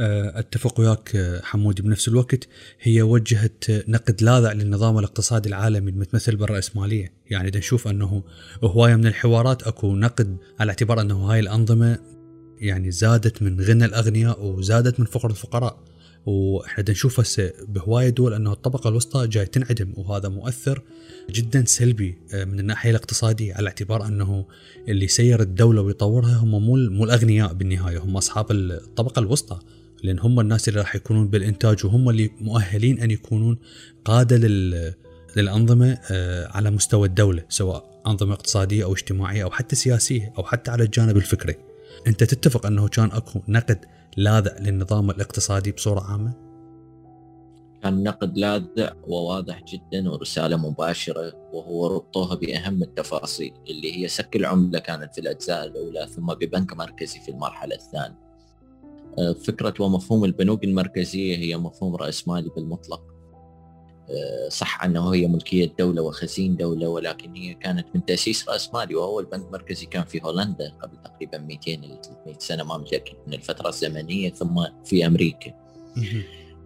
آه، 0.00 0.38
أتفق 0.38 0.80
وياك 0.80 1.40
حمودي 1.42 1.82
بنفس 1.82 2.08
الوقت. 2.08 2.48
هي 2.80 3.02
وجهت 3.02 3.64
نقد 3.70 4.22
لاذع 4.22 4.52
للنظام 4.52 4.98
الاقتصادي 4.98 5.48
العالمي 5.48 5.90
المتمثل 5.90 6.36
بالرأسمالية. 6.36 7.14
يعني 7.30 7.50
نشوف 7.54 7.88
أنه 7.88 8.22
هواية 8.64 8.94
من 8.96 9.06
الحوارات 9.06 9.62
أكو 9.62 9.96
نقد 9.96 10.36
على 10.60 10.70
اعتبار 10.70 11.00
أنه 11.00 11.16
هاي 11.16 11.40
الأنظمة 11.40 12.17
يعني 12.60 12.90
زادت 12.90 13.42
من 13.42 13.60
غنى 13.60 13.84
الأغنياء 13.84 14.44
وزادت 14.44 15.00
من 15.00 15.06
فقر 15.06 15.30
الفقراء 15.30 15.78
وإحنا 16.26 16.84
نشوف 16.88 17.20
هسه 17.20 17.52
بهوايه 17.68 18.08
دول 18.08 18.34
إنه 18.34 18.52
الطبقة 18.52 18.88
الوسطى 18.88 19.26
جاي 19.26 19.46
تنعدم 19.46 19.92
وهذا 19.96 20.28
مؤثر 20.28 20.82
جدا 21.30 21.64
سلبي 21.64 22.18
آه، 22.34 22.44
من 22.44 22.60
الناحية 22.60 22.90
الاقتصادية 22.90 23.54
على 23.54 23.68
اعتبار 23.68 24.06
إنه 24.06 24.44
اللي 24.88 25.04
يسير 25.04 25.42
الدولة 25.42 25.82
ويطورها 25.82 26.36
هم 26.36 26.50
مو 26.50 26.76
مو 26.76 27.04
الأغنياء 27.04 27.52
بالنهاية 27.52 27.98
هم 27.98 28.16
أصحاب 28.16 28.50
الطبقة 28.50 29.20
الوسطى 29.20 29.58
لأن 30.02 30.18
هم 30.18 30.40
الناس 30.40 30.68
اللي 30.68 30.80
راح 30.80 30.96
يكونون 30.96 31.28
بالإنتاج 31.28 31.86
وهم 31.86 32.08
اللي 32.08 32.30
مؤهلين 32.40 33.00
أن 33.00 33.10
يكونون 33.10 33.58
قادة 34.04 34.36
للأنظمة 35.36 35.98
آه، 36.10 36.48
على 36.56 36.70
مستوى 36.70 37.08
الدولة 37.08 37.44
سواء 37.48 38.02
أنظمة 38.06 38.32
اقتصادية 38.32 38.84
أو 38.84 38.92
اجتماعية 38.92 39.44
أو 39.44 39.50
حتى 39.50 39.76
سياسية 39.76 40.32
أو 40.38 40.44
حتى 40.44 40.70
على 40.70 40.84
الجانب 40.84 41.16
الفكري. 41.16 41.67
أنت 42.06 42.24
تتفق 42.24 42.66
أنه 42.66 42.88
كان 42.88 43.10
أكو 43.12 43.40
نقد 43.48 43.84
لاذع 44.16 44.58
للنظام 44.58 45.10
الاقتصادي 45.10 45.72
بصورة 45.72 46.00
عامة؟ 46.00 46.48
كان 47.82 48.02
نقد 48.02 48.38
لاذع 48.38 48.92
وواضح 49.06 49.62
جدا 49.62 50.10
ورسالة 50.10 50.56
مباشرة 50.56 51.32
وهو 51.52 51.86
ربطوها 51.86 52.34
بأهم 52.34 52.82
التفاصيل 52.82 53.54
اللي 53.70 53.96
هي 53.96 54.08
سك 54.08 54.36
العملة 54.36 54.78
كانت 54.78 55.14
في 55.14 55.20
الأجزاء 55.20 55.64
الأولى 55.64 56.06
ثم 56.06 56.26
ببنك 56.26 56.72
مركزي 56.72 57.20
في 57.20 57.30
المرحلة 57.30 57.74
الثانية 57.74 58.28
آه، 59.18 59.32
فكرة 59.32 59.74
ومفهوم 59.80 60.24
البنوك 60.24 60.64
المركزية 60.64 61.36
هي 61.36 61.56
مفهوم 61.56 61.96
رأسمالي 61.96 62.50
بالمطلق 62.56 63.17
صح 64.48 64.84
أنه 64.84 65.14
هي 65.14 65.26
ملكية 65.26 65.72
دولة 65.78 66.02
وخزين 66.02 66.56
دولة 66.56 66.88
ولكن 66.88 67.36
هي 67.36 67.54
كانت 67.54 67.86
من 67.94 68.04
تأسيس 68.04 68.48
رأسمالي 68.48 68.94
وهو 68.94 69.20
البنك 69.20 69.46
المركزي 69.46 69.86
كان 69.86 70.04
في 70.04 70.20
هولندا 70.24 70.72
قبل 70.82 70.96
تقريبا 71.04 71.38
200 71.38 71.70
إلى 71.74 72.00
300 72.04 72.38
سنة 72.38 72.64
ما 72.64 72.78
متأكد 72.78 73.16
من 73.26 73.34
الفترة 73.34 73.68
الزمنية 73.68 74.30
ثم 74.30 74.64
في 74.84 75.06
أمريكا. 75.06 75.54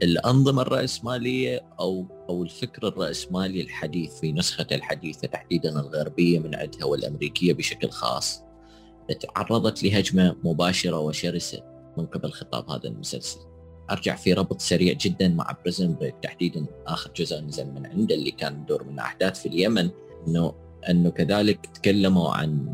الأنظمة 0.02 0.62
الرأسمالية 0.62 1.60
أو 1.80 2.06
أو 2.28 2.42
الفكر 2.42 2.88
الرأسمالي 2.88 3.60
الحديث 3.60 4.20
في 4.20 4.32
نسخته 4.32 4.74
الحديثة 4.74 5.28
تحديدا 5.28 5.80
الغربية 5.80 6.38
من 6.38 6.54
عندها 6.54 6.84
والأمريكية 6.84 7.52
بشكل 7.52 7.90
خاص 7.90 8.42
تعرضت 9.20 9.82
لهجمة 9.82 10.36
مباشرة 10.44 10.98
وشرسة 10.98 11.62
من 11.96 12.06
قبل 12.06 12.30
خطاب 12.30 12.70
هذا 12.70 12.88
المسلسل. 12.88 13.51
أرجع 13.92 14.16
في 14.16 14.32
ربط 14.32 14.60
سريع 14.60 14.92
جدا 14.92 15.28
مع 15.28 15.56
Prison 15.62 15.94
Break 15.94 16.14
تحديدا 16.22 16.66
آخر 16.86 17.10
جزء 17.16 17.40
نزل 17.40 17.66
من 17.66 17.86
عنده 17.86 18.14
اللي 18.14 18.30
كان 18.30 18.62
يدور 18.62 18.84
من 18.84 18.98
أحداث 18.98 19.40
في 19.40 19.48
اليمن 19.48 19.90
انه 20.28 20.54
إنه 20.90 21.10
كذلك 21.10 21.66
تكلموا 21.66 22.30
عن 22.30 22.72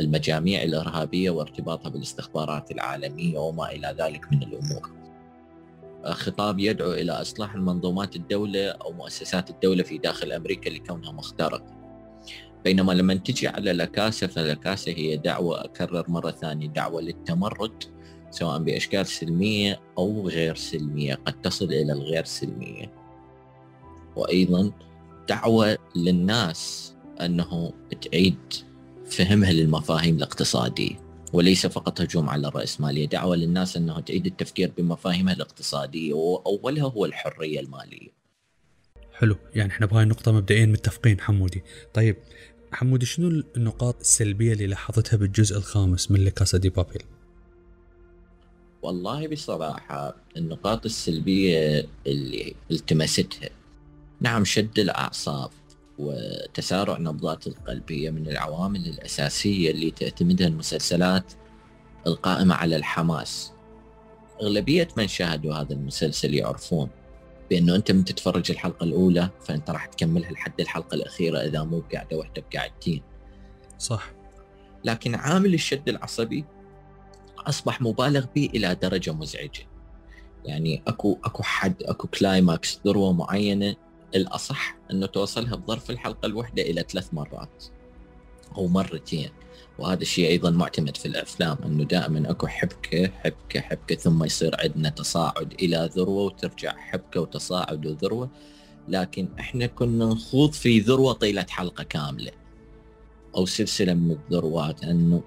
المجاميع 0.00 0.62
الإرهابية 0.62 1.30
وارتباطها 1.30 1.88
بالاستخبارات 1.88 2.70
العالمية 2.70 3.38
وما 3.38 3.72
إلى 3.72 3.96
ذلك 3.98 4.32
من 4.32 4.42
الأمور. 4.42 4.90
خطاب 6.04 6.58
يدعو 6.58 6.92
إلى 6.92 7.12
إصلاح 7.12 7.54
المنظومات 7.54 8.16
الدولة 8.16 8.68
أو 8.68 8.92
مؤسسات 8.92 9.50
الدولة 9.50 9.82
في 9.82 9.98
داخل 9.98 10.32
أمريكا 10.32 10.70
لكونها 10.70 11.12
مخترقة. 11.12 11.82
بينما 12.64 12.92
لما 12.92 13.14
تجي 13.14 13.48
على 13.48 13.72
لاكاسا 13.72 14.26
فلاكاسا 14.26 14.90
هي 14.90 15.16
دعوة 15.16 15.64
أكرر 15.64 16.10
مرة 16.10 16.30
ثانية 16.30 16.68
دعوة 16.68 17.00
للتمرد 17.00 17.84
سواء 18.32 18.58
بأشكال 18.58 19.06
سلمية 19.06 19.80
أو 19.98 20.28
غير 20.28 20.54
سلمية 20.54 21.14
قد 21.14 21.40
تصل 21.42 21.64
إلى 21.64 21.92
الغير 21.92 22.24
سلمية. 22.24 22.92
وأيضا 24.16 24.72
دعوة 25.28 25.78
للناس 25.96 26.92
أنه 27.20 27.72
تعيد 28.00 28.38
فهمها 29.06 29.52
للمفاهيم 29.52 30.16
الاقتصادية. 30.16 31.02
وليس 31.32 31.66
فقط 31.66 32.00
هجوم 32.00 32.28
على 32.28 32.48
الرأسمالية 32.48 33.06
دعوة 33.06 33.36
للناس 33.36 33.76
أنها 33.76 34.00
تعيد 34.00 34.26
التفكير 34.26 34.72
بمفاهيمها 34.78 35.34
الاقتصادية 35.34 36.12
وأولها 36.14 36.84
هو 36.84 37.04
الحرية 37.04 37.60
المالية 37.60 38.08
حلو 39.12 39.36
يعني 39.54 39.72
إحنا 39.72 39.86
بهاي 39.86 40.02
النقطة 40.02 40.32
مبدئيا 40.32 40.66
متفقين 40.66 41.20
حمودي 41.20 41.62
طيب 41.94 42.16
حمودي 42.72 43.06
شنو 43.06 43.42
النقاط 43.56 44.00
السلبية 44.00 44.52
اللي 44.52 44.66
لاحظتها 44.66 45.16
بالجزء 45.16 45.56
الخامس 45.56 46.10
من 46.10 46.24
لكاسا 46.24 46.58
دي 46.58 46.68
بابيل 46.68 47.02
والله 48.82 49.28
بصراحة 49.28 50.14
النقاط 50.36 50.84
السلبية 50.84 51.88
اللي 52.06 52.54
التمستها. 52.70 53.50
نعم 54.20 54.44
شد 54.44 54.78
الأعصاب 54.78 55.50
وتسارع 55.98 56.98
نبضات 56.98 57.46
القلب 57.46 57.92
هي 57.92 58.10
من 58.10 58.28
العوامل 58.28 58.86
الأساسية 58.86 59.70
اللي 59.70 59.90
تعتمدها 59.90 60.46
المسلسلات 60.46 61.32
القائمة 62.06 62.54
على 62.54 62.76
الحماس. 62.76 63.52
أغلبية 64.42 64.88
من 64.96 65.08
شاهدوا 65.08 65.54
هذا 65.54 65.72
المسلسل 65.72 66.34
يعرفون 66.34 66.88
بأنه 67.50 67.76
أنت 67.76 67.92
من 67.92 68.04
تتفرج 68.04 68.50
الحلقة 68.50 68.84
الأولى 68.84 69.30
فأنت 69.40 69.70
راح 69.70 69.86
تكملها 69.86 70.30
لحد 70.30 70.60
الحلقة 70.60 70.94
الأخيرة 70.94 71.38
إذا 71.38 71.62
مو 71.62 71.82
قاعدة 71.92 72.16
وحدة 72.16 72.44
بقاعدتين. 72.50 73.02
صح. 73.78 74.12
لكن 74.84 75.14
عامل 75.14 75.54
الشد 75.54 75.88
العصبي 75.88 76.44
أصبح 77.46 77.82
مبالغ 77.82 78.26
به 78.36 78.50
إلى 78.54 78.74
درجة 78.74 79.12
مزعجة. 79.12 79.66
يعني 80.44 80.82
أكو 80.86 81.18
أكو 81.24 81.42
حد 81.42 81.82
أكو 81.82 82.08
كلايماكس 82.08 82.80
ذروة 82.86 83.12
معينة 83.12 83.76
الأصح 84.14 84.76
إنه 84.90 85.06
توصلها 85.06 85.56
بظرف 85.56 85.90
الحلقة 85.90 86.26
الواحده 86.26 86.62
إلى 86.62 86.84
ثلاث 86.88 87.14
مرات 87.14 87.64
أو 88.56 88.66
مرتين. 88.66 89.30
وهذا 89.78 90.02
الشيء 90.02 90.28
أيضا 90.28 90.50
معتمد 90.50 90.96
في 90.96 91.06
الأفلام 91.06 91.56
إنه 91.64 91.84
دائما 91.84 92.30
أكو 92.30 92.46
حبكة 92.46 93.06
حبكة 93.08 93.60
حبكة 93.60 93.94
ثم 93.94 94.24
يصير 94.24 94.56
عندنا 94.60 94.88
تصاعد 94.88 95.52
إلى 95.52 95.90
ذروة 95.96 96.22
وترجع 96.22 96.76
حبكة 96.76 97.20
وتصاعد 97.20 97.86
وذروة. 97.86 98.30
لكن 98.88 99.28
إحنا 99.40 99.66
كنا 99.66 100.06
نخوض 100.06 100.52
في 100.52 100.78
ذروة 100.78 101.12
طيلة 101.12 101.46
حلقة 101.50 101.84
كاملة 101.84 102.32
أو 103.36 103.46
سلسلة 103.46 103.94
من 103.94 104.10
الذروات 104.10 104.84
إنه 104.84 105.22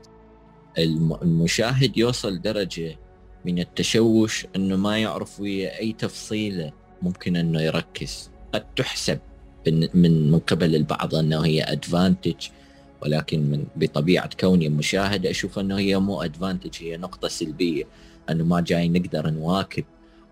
المشاهد 0.77 1.97
يوصل 1.97 2.41
درجة 2.41 2.97
من 3.45 3.59
التشوش 3.59 4.47
إنه 4.55 4.75
ما 4.75 4.97
يعرف 4.97 5.39
ويا 5.39 5.79
أي 5.79 5.93
تفصيلة 5.93 6.71
ممكن 7.01 7.35
إنه 7.35 7.61
يركز 7.61 8.29
قد 8.53 8.65
تحسب 8.75 9.19
من 9.67 9.89
من 10.31 10.39
قبل 10.39 10.75
البعض 10.75 11.15
إنه 11.15 11.45
هي 11.45 11.63
advantage 11.63 12.47
ولكن 13.01 13.39
من 13.39 13.65
بطبيعة 13.75 14.29
كوني 14.39 14.69
مشاهد 14.69 15.25
أشوف 15.25 15.59
إنه 15.59 15.77
هي 15.77 15.99
مو 15.99 16.21
advantage 16.21 16.83
هي 16.83 16.97
نقطة 16.97 17.27
سلبية 17.27 17.83
انه 18.29 18.43
ما 18.43 18.61
جاي 18.61 18.89
نقدر 18.89 19.29
نواكب 19.29 19.85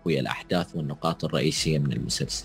ويا 0.04 0.20
الأحداث 0.20 0.76
والنقاط 0.76 1.24
الرئيسية 1.24 1.78
من 1.78 1.92
المسلسل. 1.92 2.44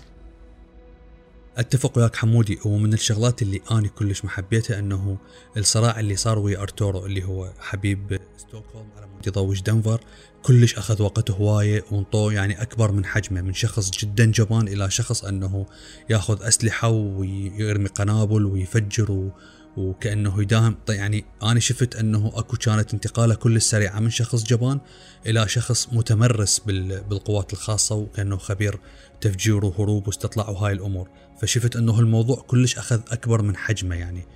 أتفق 1.56 1.98
وياك 1.98 2.16
حمودي 2.16 2.58
ومن 2.64 2.92
الشغلات 2.92 3.42
اللي 3.42 3.60
أنا 3.70 3.88
كلش 3.88 4.24
ما 4.24 4.30
حبيتها 4.30 4.78
إنه 4.78 5.18
الصراع 5.56 6.00
اللي 6.00 6.16
صار 6.16 6.38
ويا 6.38 6.62
أرتورو 6.62 7.06
اللي 7.06 7.24
هو 7.24 7.52
حبيب 7.58 8.20
ستوكهولم 8.36 8.88
على 8.96 9.06
مود 9.06 9.26
يضوج 9.26 9.60
دنفر 9.60 10.00
كلش 10.42 10.74
أخذ 10.74 11.02
وقته 11.02 11.34
هواية 11.34 11.84
وانطوه 11.90 12.32
يعني 12.32 12.62
أكبر 12.62 12.92
من 12.92 13.04
حجمه 13.04 13.40
من 13.40 13.54
شخص 13.54 13.90
جدا 13.90 14.24
جبان 14.24 14.68
إلى 14.68 14.90
شخص 14.90 15.24
إنه 15.24 15.66
ياخذ 16.10 16.42
أسلحة 16.42 16.88
ويرمي 16.88 17.88
قنابل 17.88 18.46
ويفجر 18.46 19.12
و... 19.12 19.30
وكأنه 19.76 20.42
يداهم. 20.42 20.76
طيب 20.86 20.98
يعني 20.98 21.24
أنا 21.42 21.60
شفت 21.60 21.96
إنه 21.96 22.32
أكو 22.34 22.56
كانت 22.56 22.94
انتقاله 22.94 23.34
كلش 23.34 23.62
سريعة 23.62 24.00
من 24.00 24.10
شخص 24.10 24.42
جبان 24.42 24.80
إلى 25.26 25.48
شخص 25.48 25.88
متمرس 25.92 26.58
بال... 26.58 27.04
بالقوات 27.04 27.52
الخاصة 27.52 27.94
وكأنه 27.94 28.36
خبير 28.36 28.80
تفجير 29.20 29.64
وهروب 29.64 30.06
واستطلاع 30.06 30.48
وهاي 30.48 30.72
الأمور. 30.72 31.08
فشفت 31.40 31.76
أنه 31.76 32.00
الموضوع 32.00 32.44
كلش 32.46 32.78
أخذ 32.78 33.00
أكبر 33.10 33.42
من 33.42 33.56
حجمه 33.56 33.96
يعني. 33.96 34.26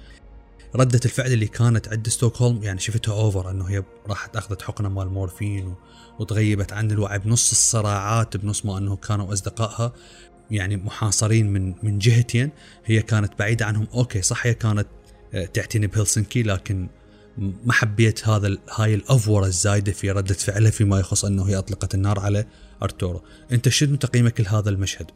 ردة 0.76 1.00
الفعل 1.04 1.32
اللي 1.32 1.46
كانت 1.46 1.88
عند 1.88 2.08
ستوكهولم 2.08 2.62
يعني 2.62 2.80
شفتها 2.80 3.14
over 3.14 3.50
أنه 3.50 3.64
هي 3.64 3.82
راحت 4.06 4.36
أخذت 4.36 4.62
حقنة 4.62 4.88
مال 4.88 5.08
مورفين 5.08 5.74
وتغيبت 6.18 6.72
عن 6.72 6.90
الوعي 6.90 7.18
بنص 7.18 7.50
الصراعات 7.50 8.36
بنص 8.36 8.66
ما 8.66 8.78
أنه 8.78 8.96
كانوا 8.96 9.32
أصدقائها 9.32 9.92
يعني 10.50 10.76
محاصرين 10.76 11.52
من 11.52 11.74
من 11.82 11.98
جهتين. 11.98 12.50
هي 12.84 13.02
كانت 13.02 13.38
بعيدة 13.38 13.66
عنهم. 13.66 13.86
أوكي 13.94 14.22
صح 14.22 14.46
هي 14.46 14.54
كانت 14.54 14.86
آه، 15.34 15.44
تعتني 15.44 15.86
بهلسنكي 15.86 16.42
لكن 16.42 16.88
ما 17.38 17.72
حبيت 17.72 18.28
هذا 18.28 18.56
هاي 18.70 18.94
الأفورة 18.94 19.46
الزايدة 19.46 19.92
في 19.92 20.10
ردة 20.10 20.34
فعلها 20.34 20.70
فيما 20.70 21.00
يخص 21.00 21.24
أنه 21.24 21.48
هي 21.48 21.58
أطلقت 21.58 21.94
النار 21.94 22.20
على 22.20 22.46
أرتورو. 22.82 23.22
أنت 23.52 23.68
شنو 23.68 23.96
تقييمك 23.96 24.40
لهذا 24.40 24.70
المشهد؟ 24.70 25.10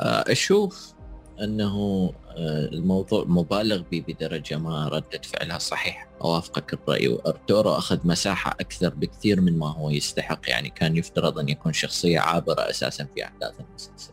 أشوف 0.00 0.94
أنه 1.40 2.12
آه، 2.38 2.66
الموضوع 2.66 3.24
مبالغ 3.24 3.82
به 3.92 4.04
بدرجة 4.08 4.58
ما 4.58 4.88
ردة 4.88 5.20
فعلها 5.22 5.58
صحيح. 5.58 6.08
أوافقك 6.22 6.74
الرأي. 6.74 7.08
وارتورو 7.08 7.70
أخذ 7.70 7.98
مساحة 8.04 8.50
أكثر 8.60 8.88
بكثير 8.88 9.40
من 9.40 9.58
ما 9.58 9.72
هو 9.72 9.90
يستحق 9.90 10.40
يعني 10.48 10.70
كان 10.70 10.96
يفترض 10.96 11.38
أن 11.38 11.48
يكون 11.48 11.72
شخصية 11.72 12.20
عابرة 12.20 12.70
أساسا 12.70 13.06
في 13.14 13.24
أحداث 13.24 13.54
المسلسل. 13.60 14.12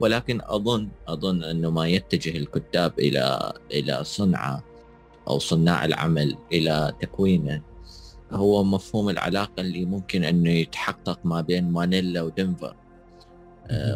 ولكن 0.00 0.40
أظن 0.44 0.88
أظن 1.08 1.44
أنه 1.44 1.70
ما 1.70 1.88
يتجه 1.88 2.36
الكتاب 2.36 2.98
إلى 2.98 3.52
إلى 3.70 4.04
صنعه 4.04 4.64
أو 5.28 5.38
صناع 5.38 5.84
العمل 5.84 6.36
إلى 6.52 6.92
تكوينه. 7.00 7.62
هو 8.32 8.64
مفهوم 8.64 9.08
العلاقة 9.08 9.60
اللي 9.60 9.84
ممكن 9.84 10.24
أنه 10.24 10.50
يتحقق 10.50 11.20
ما 11.24 11.40
بين 11.40 11.70
مانيلا 11.70 12.22
ودنفر. 12.22 12.70
آه، 12.70 12.87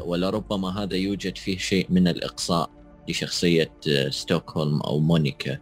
ولربما 0.05 0.83
هذا 0.83 0.97
يوجد 0.97 1.39
فيه 1.39 1.59
شيء 1.59 1.87
من 1.91 2.09
الإقصاء 2.09 2.71
لشخصية 3.09 3.73
آه، 3.89 4.09
ستوكهولم 4.09 4.81
أو 4.81 4.99
مونيكا. 4.99 5.59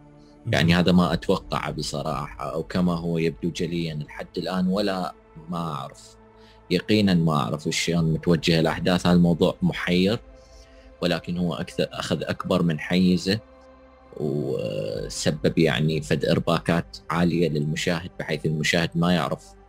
يعني 0.47 0.75
هذا 0.75 0.91
ما 0.91 1.13
أتوقع 1.13 1.69
بصراحة 1.69 2.53
أو 2.53 2.63
كما 2.63 2.93
هو 2.93 3.17
يبدو 3.17 3.49
جليا 3.49 3.95
لحد 3.95 4.37
الآن 4.37 4.67
ولا 4.67 5.13
ما 5.49 5.57
أعرف. 5.57 6.15
يقينا 6.69 7.13
ما 7.13 7.33
أعرف 7.33 7.69
شلون 7.69 8.13
متوجه 8.13 8.59
الأحداث. 8.59 9.07
هذا 9.07 9.15
الموضوع 9.15 9.55
محير 9.61 10.19
ولكن 11.01 11.37
هو 11.37 11.53
أكثر 11.53 11.87
أخذ 11.91 12.23
أكبر 12.23 12.63
من 12.63 12.79
حيزه 12.79 13.39
وسبب 14.17 15.57
يعني 15.57 16.01
فد 16.01 16.25
إرباكات 16.25 16.97
عالية 17.09 17.49
للمشاهد 17.49 18.09
بحيث 18.19 18.45
المشاهد 18.45 18.89
ما 18.95 19.13
يعرف 19.13 19.43
آه، 19.43 19.60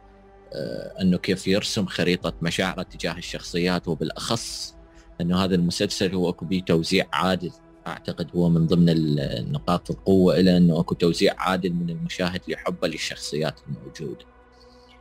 أنه 1.01 1.19
كيف 1.19 1.47
يرسم 1.47 1.87
خريطة 1.87 2.33
مشاعره 2.43 2.83
تجاه 2.83 3.13
الشخصيات 3.13 3.89
وبالأخص 3.89 4.75
أنه 5.21 5.45
هذا 5.45 5.55
المسلسل 5.55 6.15
هو 6.15 6.29
أكو 6.29 6.45
بيه 6.45 6.63
توزيع 6.63 7.07
عادل 7.13 7.51
أعتقد 7.87 8.31
هو 8.37 8.49
من 8.49 8.67
ضمن 8.67 8.89
النقاط 8.89 9.91
القوة 9.91 10.41
إلى 10.41 10.57
أنه 10.57 10.81
أكو 10.81 10.95
توزيع 10.95 11.35
عادل 11.39 11.73
من 11.73 11.91
المشاهد 11.91 12.41
لحبه 12.49 12.89
للشخصيات 12.89 13.61
الموجوده. 13.69 14.25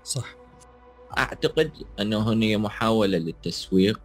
صح. 0.03 0.35
أعتقد 1.17 1.71
أنه 1.99 2.33
هنا 2.33 2.57
محاولة 2.57 3.17
للتسويق 3.17 3.99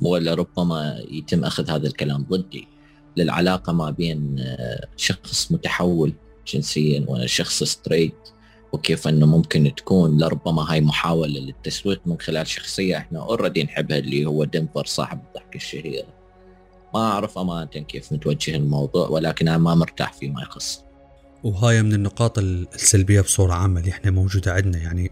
ولا 0.00 0.34
ربما 0.34 1.04
يتم 1.10 1.44
أخذ 1.44 1.70
هذا 1.70 1.86
الكلام 1.86 2.26
ضدي 2.30 2.68
للعلاقة 3.16 3.72
ما 3.72 3.90
بين 3.90 4.36
آه، 4.40 4.88
شخص 4.96 5.52
متحول 5.52 6.12
جنسيا 6.46 7.04
وشخص 7.08 7.64
straight 7.64 8.35
وكيف 8.76 9.08
إنه 9.08 9.26
ممكن 9.26 9.74
تكون 9.76 10.18
لربما 10.18 10.72
هاي 10.72 10.80
محاولة 10.80 11.40
للتسويق 11.40 12.00
من 12.06 12.20
خلال 12.20 12.46
شخصية 12.46 12.96
إحنا 12.96 13.20
already 13.20 13.64
نحبها 13.64 13.98
اللي 13.98 14.26
هو 14.26 14.44
دنفر 14.44 14.84
صاحب 14.84 15.20
الضحكه 15.28 15.56
الشهيره. 15.56 16.06
ما 16.94 17.00
أعرف 17.00 17.38
أمانة 17.38 17.66
كيف 17.66 18.12
متوجه 18.12 18.56
الموضوع 18.56 19.08
ولكن 19.08 19.48
أنا 19.48 19.58
ما 19.58 19.74
مرتاح 19.74 20.12
فيما 20.12 20.42
يخص. 20.42 20.80
وهاي 21.44 21.82
من 21.82 21.92
النقاط 21.92 22.38
السلبية 22.38 23.20
بصورة 23.20 23.52
عامة 23.52 23.80
اللي 23.80 23.90
إحنا 23.90 24.10
موجودة 24.10 24.52
عندنا 24.52 24.78
يعني 24.78 25.10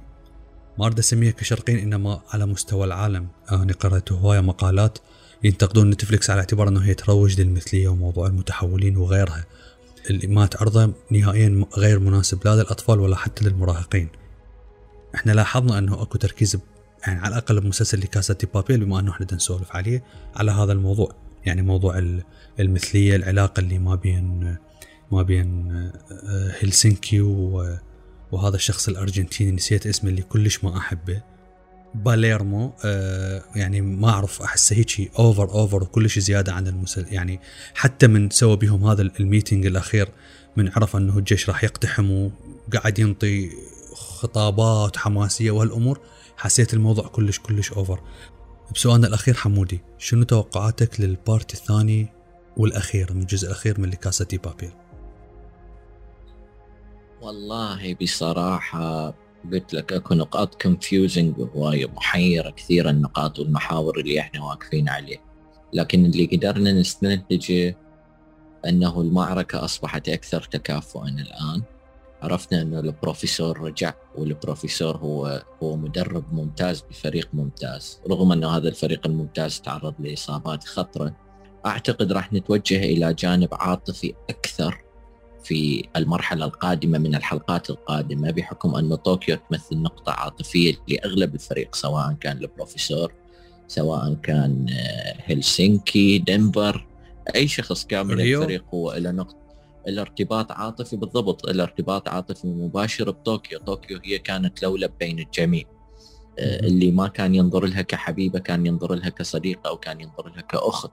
ما 0.78 0.86
أريد 0.86 0.98
أسميها 0.98 1.30
كشرقين 1.30 1.78
إنما 1.78 2.20
على 2.30 2.46
مستوى 2.46 2.84
العالم 2.84 3.28
أنا 3.52 3.72
قرأت 3.72 4.12
هواية 4.12 4.40
مقالات 4.40 4.98
ينتقدون 5.44 5.90
نتفلكس 5.90 6.30
على 6.30 6.40
اعتبار 6.40 6.68
إنه 6.68 6.80
هي 6.80 6.94
تروج 6.94 7.40
للمثلية 7.40 7.88
وموضوع 7.88 8.26
المتحولين 8.26 8.96
وغيرها 8.96 9.44
اللي 10.10 10.26
ما 10.26 10.46
تعرضه 10.46 10.92
نهائيا 11.10 11.66
غير 11.76 11.98
مناسب 11.98 12.44
لا 12.44 12.54
للأطفال 12.54 13.00
ولا 13.00 13.16
حتى 13.16 13.44
للمراهقين. 13.44 14.08
إحنا 15.14 15.32
لاحظنا 15.32 15.78
أنه 15.78 16.02
أكو 16.02 16.18
تركيز 16.18 16.58
يعني 17.06 17.20
على 17.20 17.28
الأقل 17.28 17.60
بمسلسل 17.60 18.00
لكاسا 18.00 18.34
دي 18.34 18.48
بابيل 18.54 18.84
بما 18.84 19.00
أنه 19.00 19.10
إحنا 19.10 19.26
نسولف 19.32 19.76
عليه 19.76 20.04
على 20.36 20.50
هذا 20.52 20.72
الموضوع. 20.72 21.14
يعني 21.46 21.62
موضوع 21.62 22.20
المثلية 22.60 23.16
العلاقة 23.16 23.60
اللي 23.60 23.78
ما 23.78 23.94
بين 23.94 24.56
ما 25.12 25.22
بين 25.22 25.72
آه، 26.12 26.54
هلسنكي 26.62 27.20
وهذا 28.32 28.56
الشخص 28.56 28.88
الأرجنتيني 28.88 29.52
نسيت 29.52 29.86
اسمه 29.86 30.10
اللي 30.10 30.22
كلش 30.22 30.64
ما 30.64 30.76
أحبه. 30.76 31.22
باليرمو 31.94 32.72
آه 32.84 33.42
يعني 33.56 33.80
ما 33.80 34.08
أعرف 34.10 34.42
أحسه 34.42 34.76
هيك 34.76 35.10
over 35.18 35.50
over 35.50 35.82
وكلش 35.82 36.18
زيادة 36.18 36.52
عن 36.52 36.66
المسلسل 36.66 37.06
يعني 37.10 37.40
حتى 37.74 38.06
من 38.06 38.30
سوى 38.30 38.56
بهم 38.56 38.84
هذا 38.84 39.02
ال 39.02 39.10
meeting 39.10 39.66
الأخير 39.66 40.08
من 40.56 40.70
عرف 40.76 40.96
إنه 40.96 41.18
الجيش 41.18 41.48
راح 41.48 41.64
يقتحم 41.64 42.10
وقاعد 42.68 42.98
ينطي 42.98 43.50
خطابات 43.94 44.96
حماسية 44.96 45.50
وهالأمور 45.50 46.00
حسيت 46.36 46.74
الموضوع 46.74 47.06
كلش 47.06 47.38
كلش 47.38 47.72
over 47.72 48.00
بسؤالنا 48.74 49.06
الأخير 49.06 49.34
حمودي 49.34 49.80
شنو 49.98 50.22
توقعاتك 50.22 51.00
لل 51.00 51.18
part 51.18 51.54
الثاني 51.54 52.08
والأخير 52.56 53.12
من 53.12 53.20
الجزء 53.20 53.46
الأخير 53.46 53.80
من 53.80 53.90
La 53.90 54.02
Casa 54.02 54.24
de 54.24 54.38
Papel؟ 54.38 54.72
والله 57.22 57.94
بصراحة 57.94 59.14
قلت 59.52 59.74
لك 59.74 59.92
أكو 59.92 60.14
نقاط 60.14 60.62
confusing 60.62 61.38
وهواية 61.38 61.86
محيرة 61.86 62.50
كثير 62.50 62.90
النقاط 62.90 63.38
والمحاور 63.38 64.00
اللي 64.00 64.20
إحنا 64.20 64.44
واقفين 64.44 64.88
عليه. 64.88 65.16
لكن 65.72 66.04
اللي 66.04 66.26
قدرنا 66.26 66.72
نستنتجه 66.72 67.76
أنه 68.68 69.00
المعركة 69.00 69.64
أصبحت 69.64 70.08
أكثر 70.08 70.42
تكافؤا 70.42 71.08
الآن. 71.08 71.62
عرفنا 72.22 72.62
أنه 72.62 72.80
البروفيسور 72.80 73.60
رجع 73.60 73.94
والبروفيسور 74.14 74.96
هو 74.96 75.42
هو 75.62 75.76
مدرب 75.76 76.34
ممتاز 76.34 76.80
بفريق 76.90 77.28
ممتاز. 77.32 78.00
رغم 78.10 78.32
أنه 78.32 78.48
هذا 78.48 78.68
الفريق 78.68 79.06
الممتاز 79.06 79.60
تعرض 79.60 79.94
لإصابات 79.98 80.64
خطرة 80.64 81.16
أعتقد 81.66 82.12
راح 82.12 82.32
نتوجه 82.32 82.78
إلى 82.84 83.14
جانب 83.14 83.48
عاطفي 83.52 84.14
أكثر 84.30 84.83
في 85.44 85.88
المرحلة 85.96 86.44
القادمة 86.44 86.98
من 86.98 87.14
الحلقات 87.14 87.70
القادمة 87.70 88.30
بحكم 88.30 88.74
أن 88.74 88.94
طوكيو 88.94 89.36
تمثل 89.50 89.76
نقطة 89.76 90.12
عاطفية 90.12 90.74
لأغلب 90.88 91.34
الفريق 91.34 91.74
سواء 91.74 92.12
كان 92.20 92.36
البروفيسور 92.38 93.12
سواء 93.68 94.14
كان 94.14 94.66
آه، 94.70 95.14
هلسنكي 95.24 96.18
دنفر 96.18 96.86
أي 97.34 97.48
شخص 97.48 97.86
كان 97.86 98.06
من 98.06 98.20
الفريق 98.20 98.64
هو 98.74 98.92
إلى 98.92 99.12
نقطة 99.12 99.44
الارتباط 99.88 100.52
عاطفي 100.52 100.96
بالضبط 100.96 101.48
الارتباط 101.48 102.08
عاطفي 102.08 102.46
مباشر 102.46 103.10
بطوكيو. 103.10 103.58
طوكيو 103.58 104.00
هي 104.04 104.18
كانت 104.18 104.62
لولب 104.62 104.92
بين 105.00 105.18
الجميع 105.18 105.64
آه، 106.38 106.60
اللي 106.60 106.90
ما 106.90 107.08
كان 107.08 107.34
ينظر 107.34 107.66
لها 107.66 107.82
كحبيبة 107.82 108.38
كان 108.38 108.66
ينظر 108.66 108.94
لها 108.94 109.08
كصديقة 109.08 109.68
أو 109.68 109.76
كان 109.76 110.00
ينظر 110.00 110.28
لها 110.28 110.40
كأخت. 110.40 110.92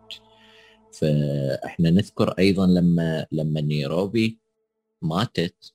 فإحنا 0.92 1.90
نذكر 1.90 2.30
أيضا 2.40 2.68
لما 2.68 3.26
لما 3.32 3.62
نيروبي 3.62 4.41
ماتت 5.02 5.74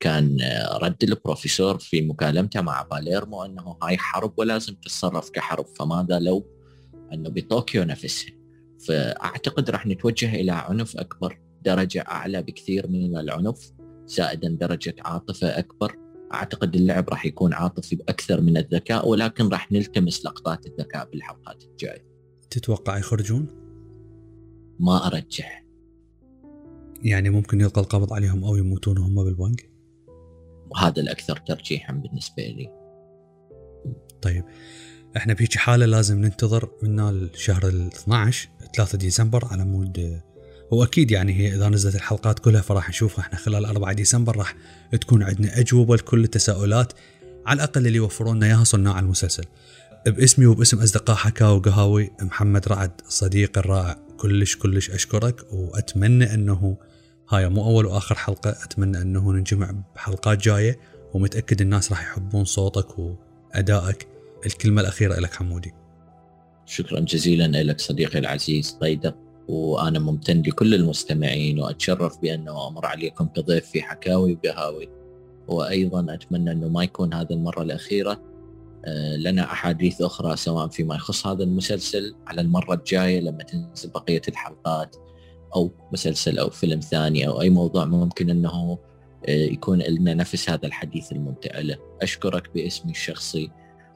كان 0.00 0.38
رد 0.82 1.04
البروفيسور 1.04 1.78
في 1.78 2.02
مكالمته 2.02 2.60
مع 2.60 2.82
باليرمو 2.82 3.44
أنه 3.44 3.76
هاي 3.82 3.98
حرب 3.98 4.32
ولازم 4.38 4.74
تتصرف 4.74 5.30
كحرب 5.30 5.66
فماذا 5.66 6.18
لو 6.18 6.46
أنه 7.12 7.28
بطوكيو 7.30 7.84
نفسها 7.84 8.32
فأعتقد 8.86 9.70
راح 9.70 9.86
نتوجه 9.86 10.34
إلى 10.34 10.52
عنف 10.52 10.96
أكبر 10.96 11.40
درجة 11.62 12.04
أعلى 12.08 12.42
بكثير 12.42 12.88
من 12.88 13.16
العنف 13.16 13.72
زائدا 14.06 14.48
درجة 14.48 14.94
عاطفة 15.00 15.58
أكبر. 15.58 15.96
أعتقد 16.34 16.74
اللعب 16.74 17.08
راح 17.08 17.26
يكون 17.26 17.52
عاطفي 17.52 17.96
بأكثر 17.96 18.40
من 18.40 18.56
الذكاء 18.56 19.08
ولكن 19.08 19.48
راح 19.48 19.72
نلتمس 19.72 20.26
لقطات 20.26 20.66
الذكاء 20.66 21.10
بالحلقات 21.10 21.64
الجاية. 21.64 22.06
تتوقع 22.50 22.98
يخرجون؟ 22.98 23.46
ما 24.80 25.06
أرجح. 25.06 25.64
يعني 27.02 27.30
ممكن 27.30 27.60
يلقى 27.60 27.80
القبض 27.80 28.12
عليهم 28.12 28.44
أو 28.44 28.56
يموتون 28.56 28.98
هم 28.98 29.24
بالبنك؟ 29.24 29.70
وهذا 30.70 31.02
الأكثر 31.02 31.36
ترجيحا 31.36 31.92
بالنسبة 31.92 32.42
لي. 32.42 32.70
طيب 34.22 34.44
إحنا 35.16 35.34
بهيك 35.34 35.56
حالة 35.56 35.86
لازم 35.86 36.20
ننتظر 36.20 36.68
من 36.82 37.00
الشهر 37.00 37.68
ال 37.68 37.86
12 37.86 38.48
3 38.76 38.98
ديسمبر 38.98 39.44
على 39.44 39.64
مود 39.64 40.20
واكيد 40.70 41.10
يعني 41.10 41.32
هي 41.32 41.54
إذا 41.54 41.68
نزلت 41.68 41.94
الحلقات 41.94 42.38
كلها 42.38 42.60
فراح 42.60 42.88
نشوفها. 42.88 43.22
إحنا 43.24 43.38
خلال 43.38 43.64
4 43.64 43.92
ديسمبر 43.92 44.36
راح 44.36 44.56
تكون 45.00 45.22
عندنا 45.22 45.58
أجوبة 45.60 45.96
لكل 45.96 46.24
التساؤلات 46.24 46.92
على 47.46 47.56
الأقل 47.56 47.86
اللي 47.86 47.96
يوفرون 47.96 48.36
لنا 48.36 48.46
إياها 48.46 48.64
صناع 48.64 48.98
المسلسل. 48.98 49.44
باسمي 50.06 50.46
وباسم 50.46 50.80
أصدقاء 50.80 51.16
حكاوي 51.16 51.56
وقهاوي 51.56 52.10
محمد 52.20 52.68
رعد 52.68 52.90
صديقي 53.08 53.60
الرائع. 53.60 54.07
كلش 54.18 54.56
كلش 54.56 54.90
أشكرك 54.90 55.52
وأتمنى 55.52 56.34
أنه 56.34 56.76
هاي 57.30 57.48
مو 57.48 57.64
أول 57.64 57.86
وآخر 57.86 58.14
حلقة 58.14 58.50
أتمنى 58.50 59.02
أنه 59.02 59.32
ننجمع 59.32 59.74
بحلقات 59.94 60.38
جاية 60.38 60.78
ومتأكد 61.14 61.60
الناس 61.60 61.90
راح 61.90 62.02
يحبون 62.02 62.44
صوتك 62.44 62.98
وأدائك. 62.98 64.08
الكلمة 64.46 64.80
الأخيرة 64.80 65.20
لك 65.20 65.34
حمودي. 65.34 65.72
شكرا 66.66 67.00
جزيلا 67.00 67.62
لك 67.62 67.80
صديقي 67.80 68.18
العزيز 68.18 68.78
قيدر 68.80 69.14
وأنا 69.48 69.98
ممتن 69.98 70.42
لكل 70.42 70.74
المستمعين 70.74 71.60
وأتشرف 71.60 72.18
بأنه 72.18 72.68
أمر 72.68 72.86
عليكم 72.86 73.26
كضيف 73.26 73.66
في 73.66 73.82
حكاوي 73.82 74.38
وقهاوي 74.44 74.88
وأيضا 75.48 76.14
أتمنى 76.14 76.52
أنه 76.52 76.68
ما 76.68 76.84
يكون 76.84 77.14
هذا 77.14 77.30
المرة 77.30 77.62
الأخيرة 77.62 78.27
لنا 79.16 79.52
أحاديث 79.52 80.02
أخرى 80.02 80.36
سواء 80.36 80.68
فيما 80.68 80.94
يخص 80.94 81.26
هذا 81.26 81.44
المسلسل 81.44 82.14
على 82.26 82.40
المرة 82.40 82.74
الجاية 82.74 83.20
لما 83.20 83.42
تنزل 83.42 83.90
بقية 83.90 84.22
الحلقات 84.28 84.96
أو 85.56 85.70
مسلسل 85.92 86.38
أو 86.38 86.50
فيلم 86.50 86.80
ثاني 86.80 87.26
أو 87.26 87.40
أي 87.40 87.50
موضوع 87.50 87.84
ممكن 87.84 88.30
أنه 88.30 88.78
آه، 89.28 89.30
يكون 89.30 89.78
لنا 89.78 90.14
نفس 90.14 90.50
هذا 90.50 90.66
الحديث 90.66 91.12
الممتع 91.12 91.58
له. 91.58 91.78
أشكرك 92.02 92.50
باسمي 92.54 92.90
الشخصي 92.90 93.50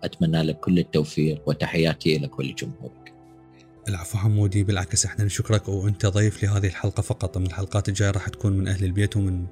أتمنى 0.05 0.43
لك 0.43 0.61
كل 0.61 0.79
التوفيق 0.79 1.43
وتحياتي 1.47 2.19
لك 2.19 2.39
ولجمهورك 2.39 3.12
العفو 3.89 4.19
حمودي 4.19 4.65
بالعكس 4.65 5.07
إحنا 5.07 5.25
نشكرك 5.25 5.69
وأنت 5.69 6.07
ضيف 6.07 6.43
لهذه 6.43 6.67
الحلقة 6.67 7.01
فقط. 7.01 7.39
من 7.39 7.47
الحلقات 7.47 7.89
الجاية 7.89 8.11
راح 8.11 8.29
تكون 8.29 8.53
من 8.53 8.69
أهل 8.69 8.85
البيت 8.85 9.17
ومن 9.17 9.47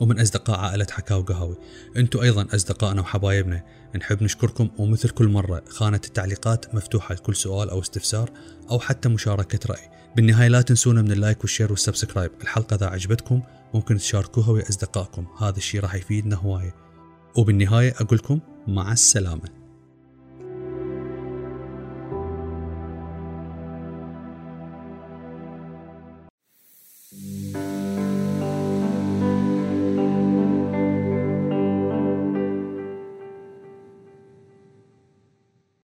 ومن 0.00 0.20
أصدقاء 0.20 0.58
عائلة 0.58 0.86
حكاوي 0.90 1.22
قهوي. 1.22 1.56
أنتم 1.96 2.20
أيضا 2.20 2.46
أصدقائنا 2.54 3.00
وحبايبنا. 3.00 3.64
نحب 3.96 4.22
نشكركم 4.22 4.70
ومثل 4.78 5.08
كل 5.08 5.28
مرة 5.28 5.64
خانة 5.68 6.00
التعليقات 6.04 6.74
مفتوحة 6.74 7.14
لكل 7.14 7.36
سؤال 7.36 7.70
أو 7.70 7.80
استفسار 7.80 8.30
أو 8.70 8.80
حتى 8.80 9.08
مشاركة 9.08 9.58
رأي. 9.66 9.90
بالنهاية 10.16 10.48
لا 10.48 10.62
تنسونا 10.62 11.02
من 11.02 11.12
ال 11.12 11.18
like 11.18 11.40
وال 11.40 11.49
share 11.49 11.70
وال 11.70 11.80
subscribe. 11.80 12.30
الحلقة 12.42 12.74
إذا 12.76 12.86
عجبتكم 12.86 13.42
ممكن 13.74 13.96
تشاركوها 13.96 14.50
ويا 14.50 14.68
أصدقائكم. 14.68 15.26
هذا 15.38 15.56
الشيء 15.56 15.80
راح 15.80 15.94
يفيدنا 15.94 16.36
هواية. 16.36 16.74
وبالنهاية 17.36 17.94
أقول 18.00 18.18
لكم 18.18 18.40
مع 18.66 18.92
السلامة. 18.92 19.61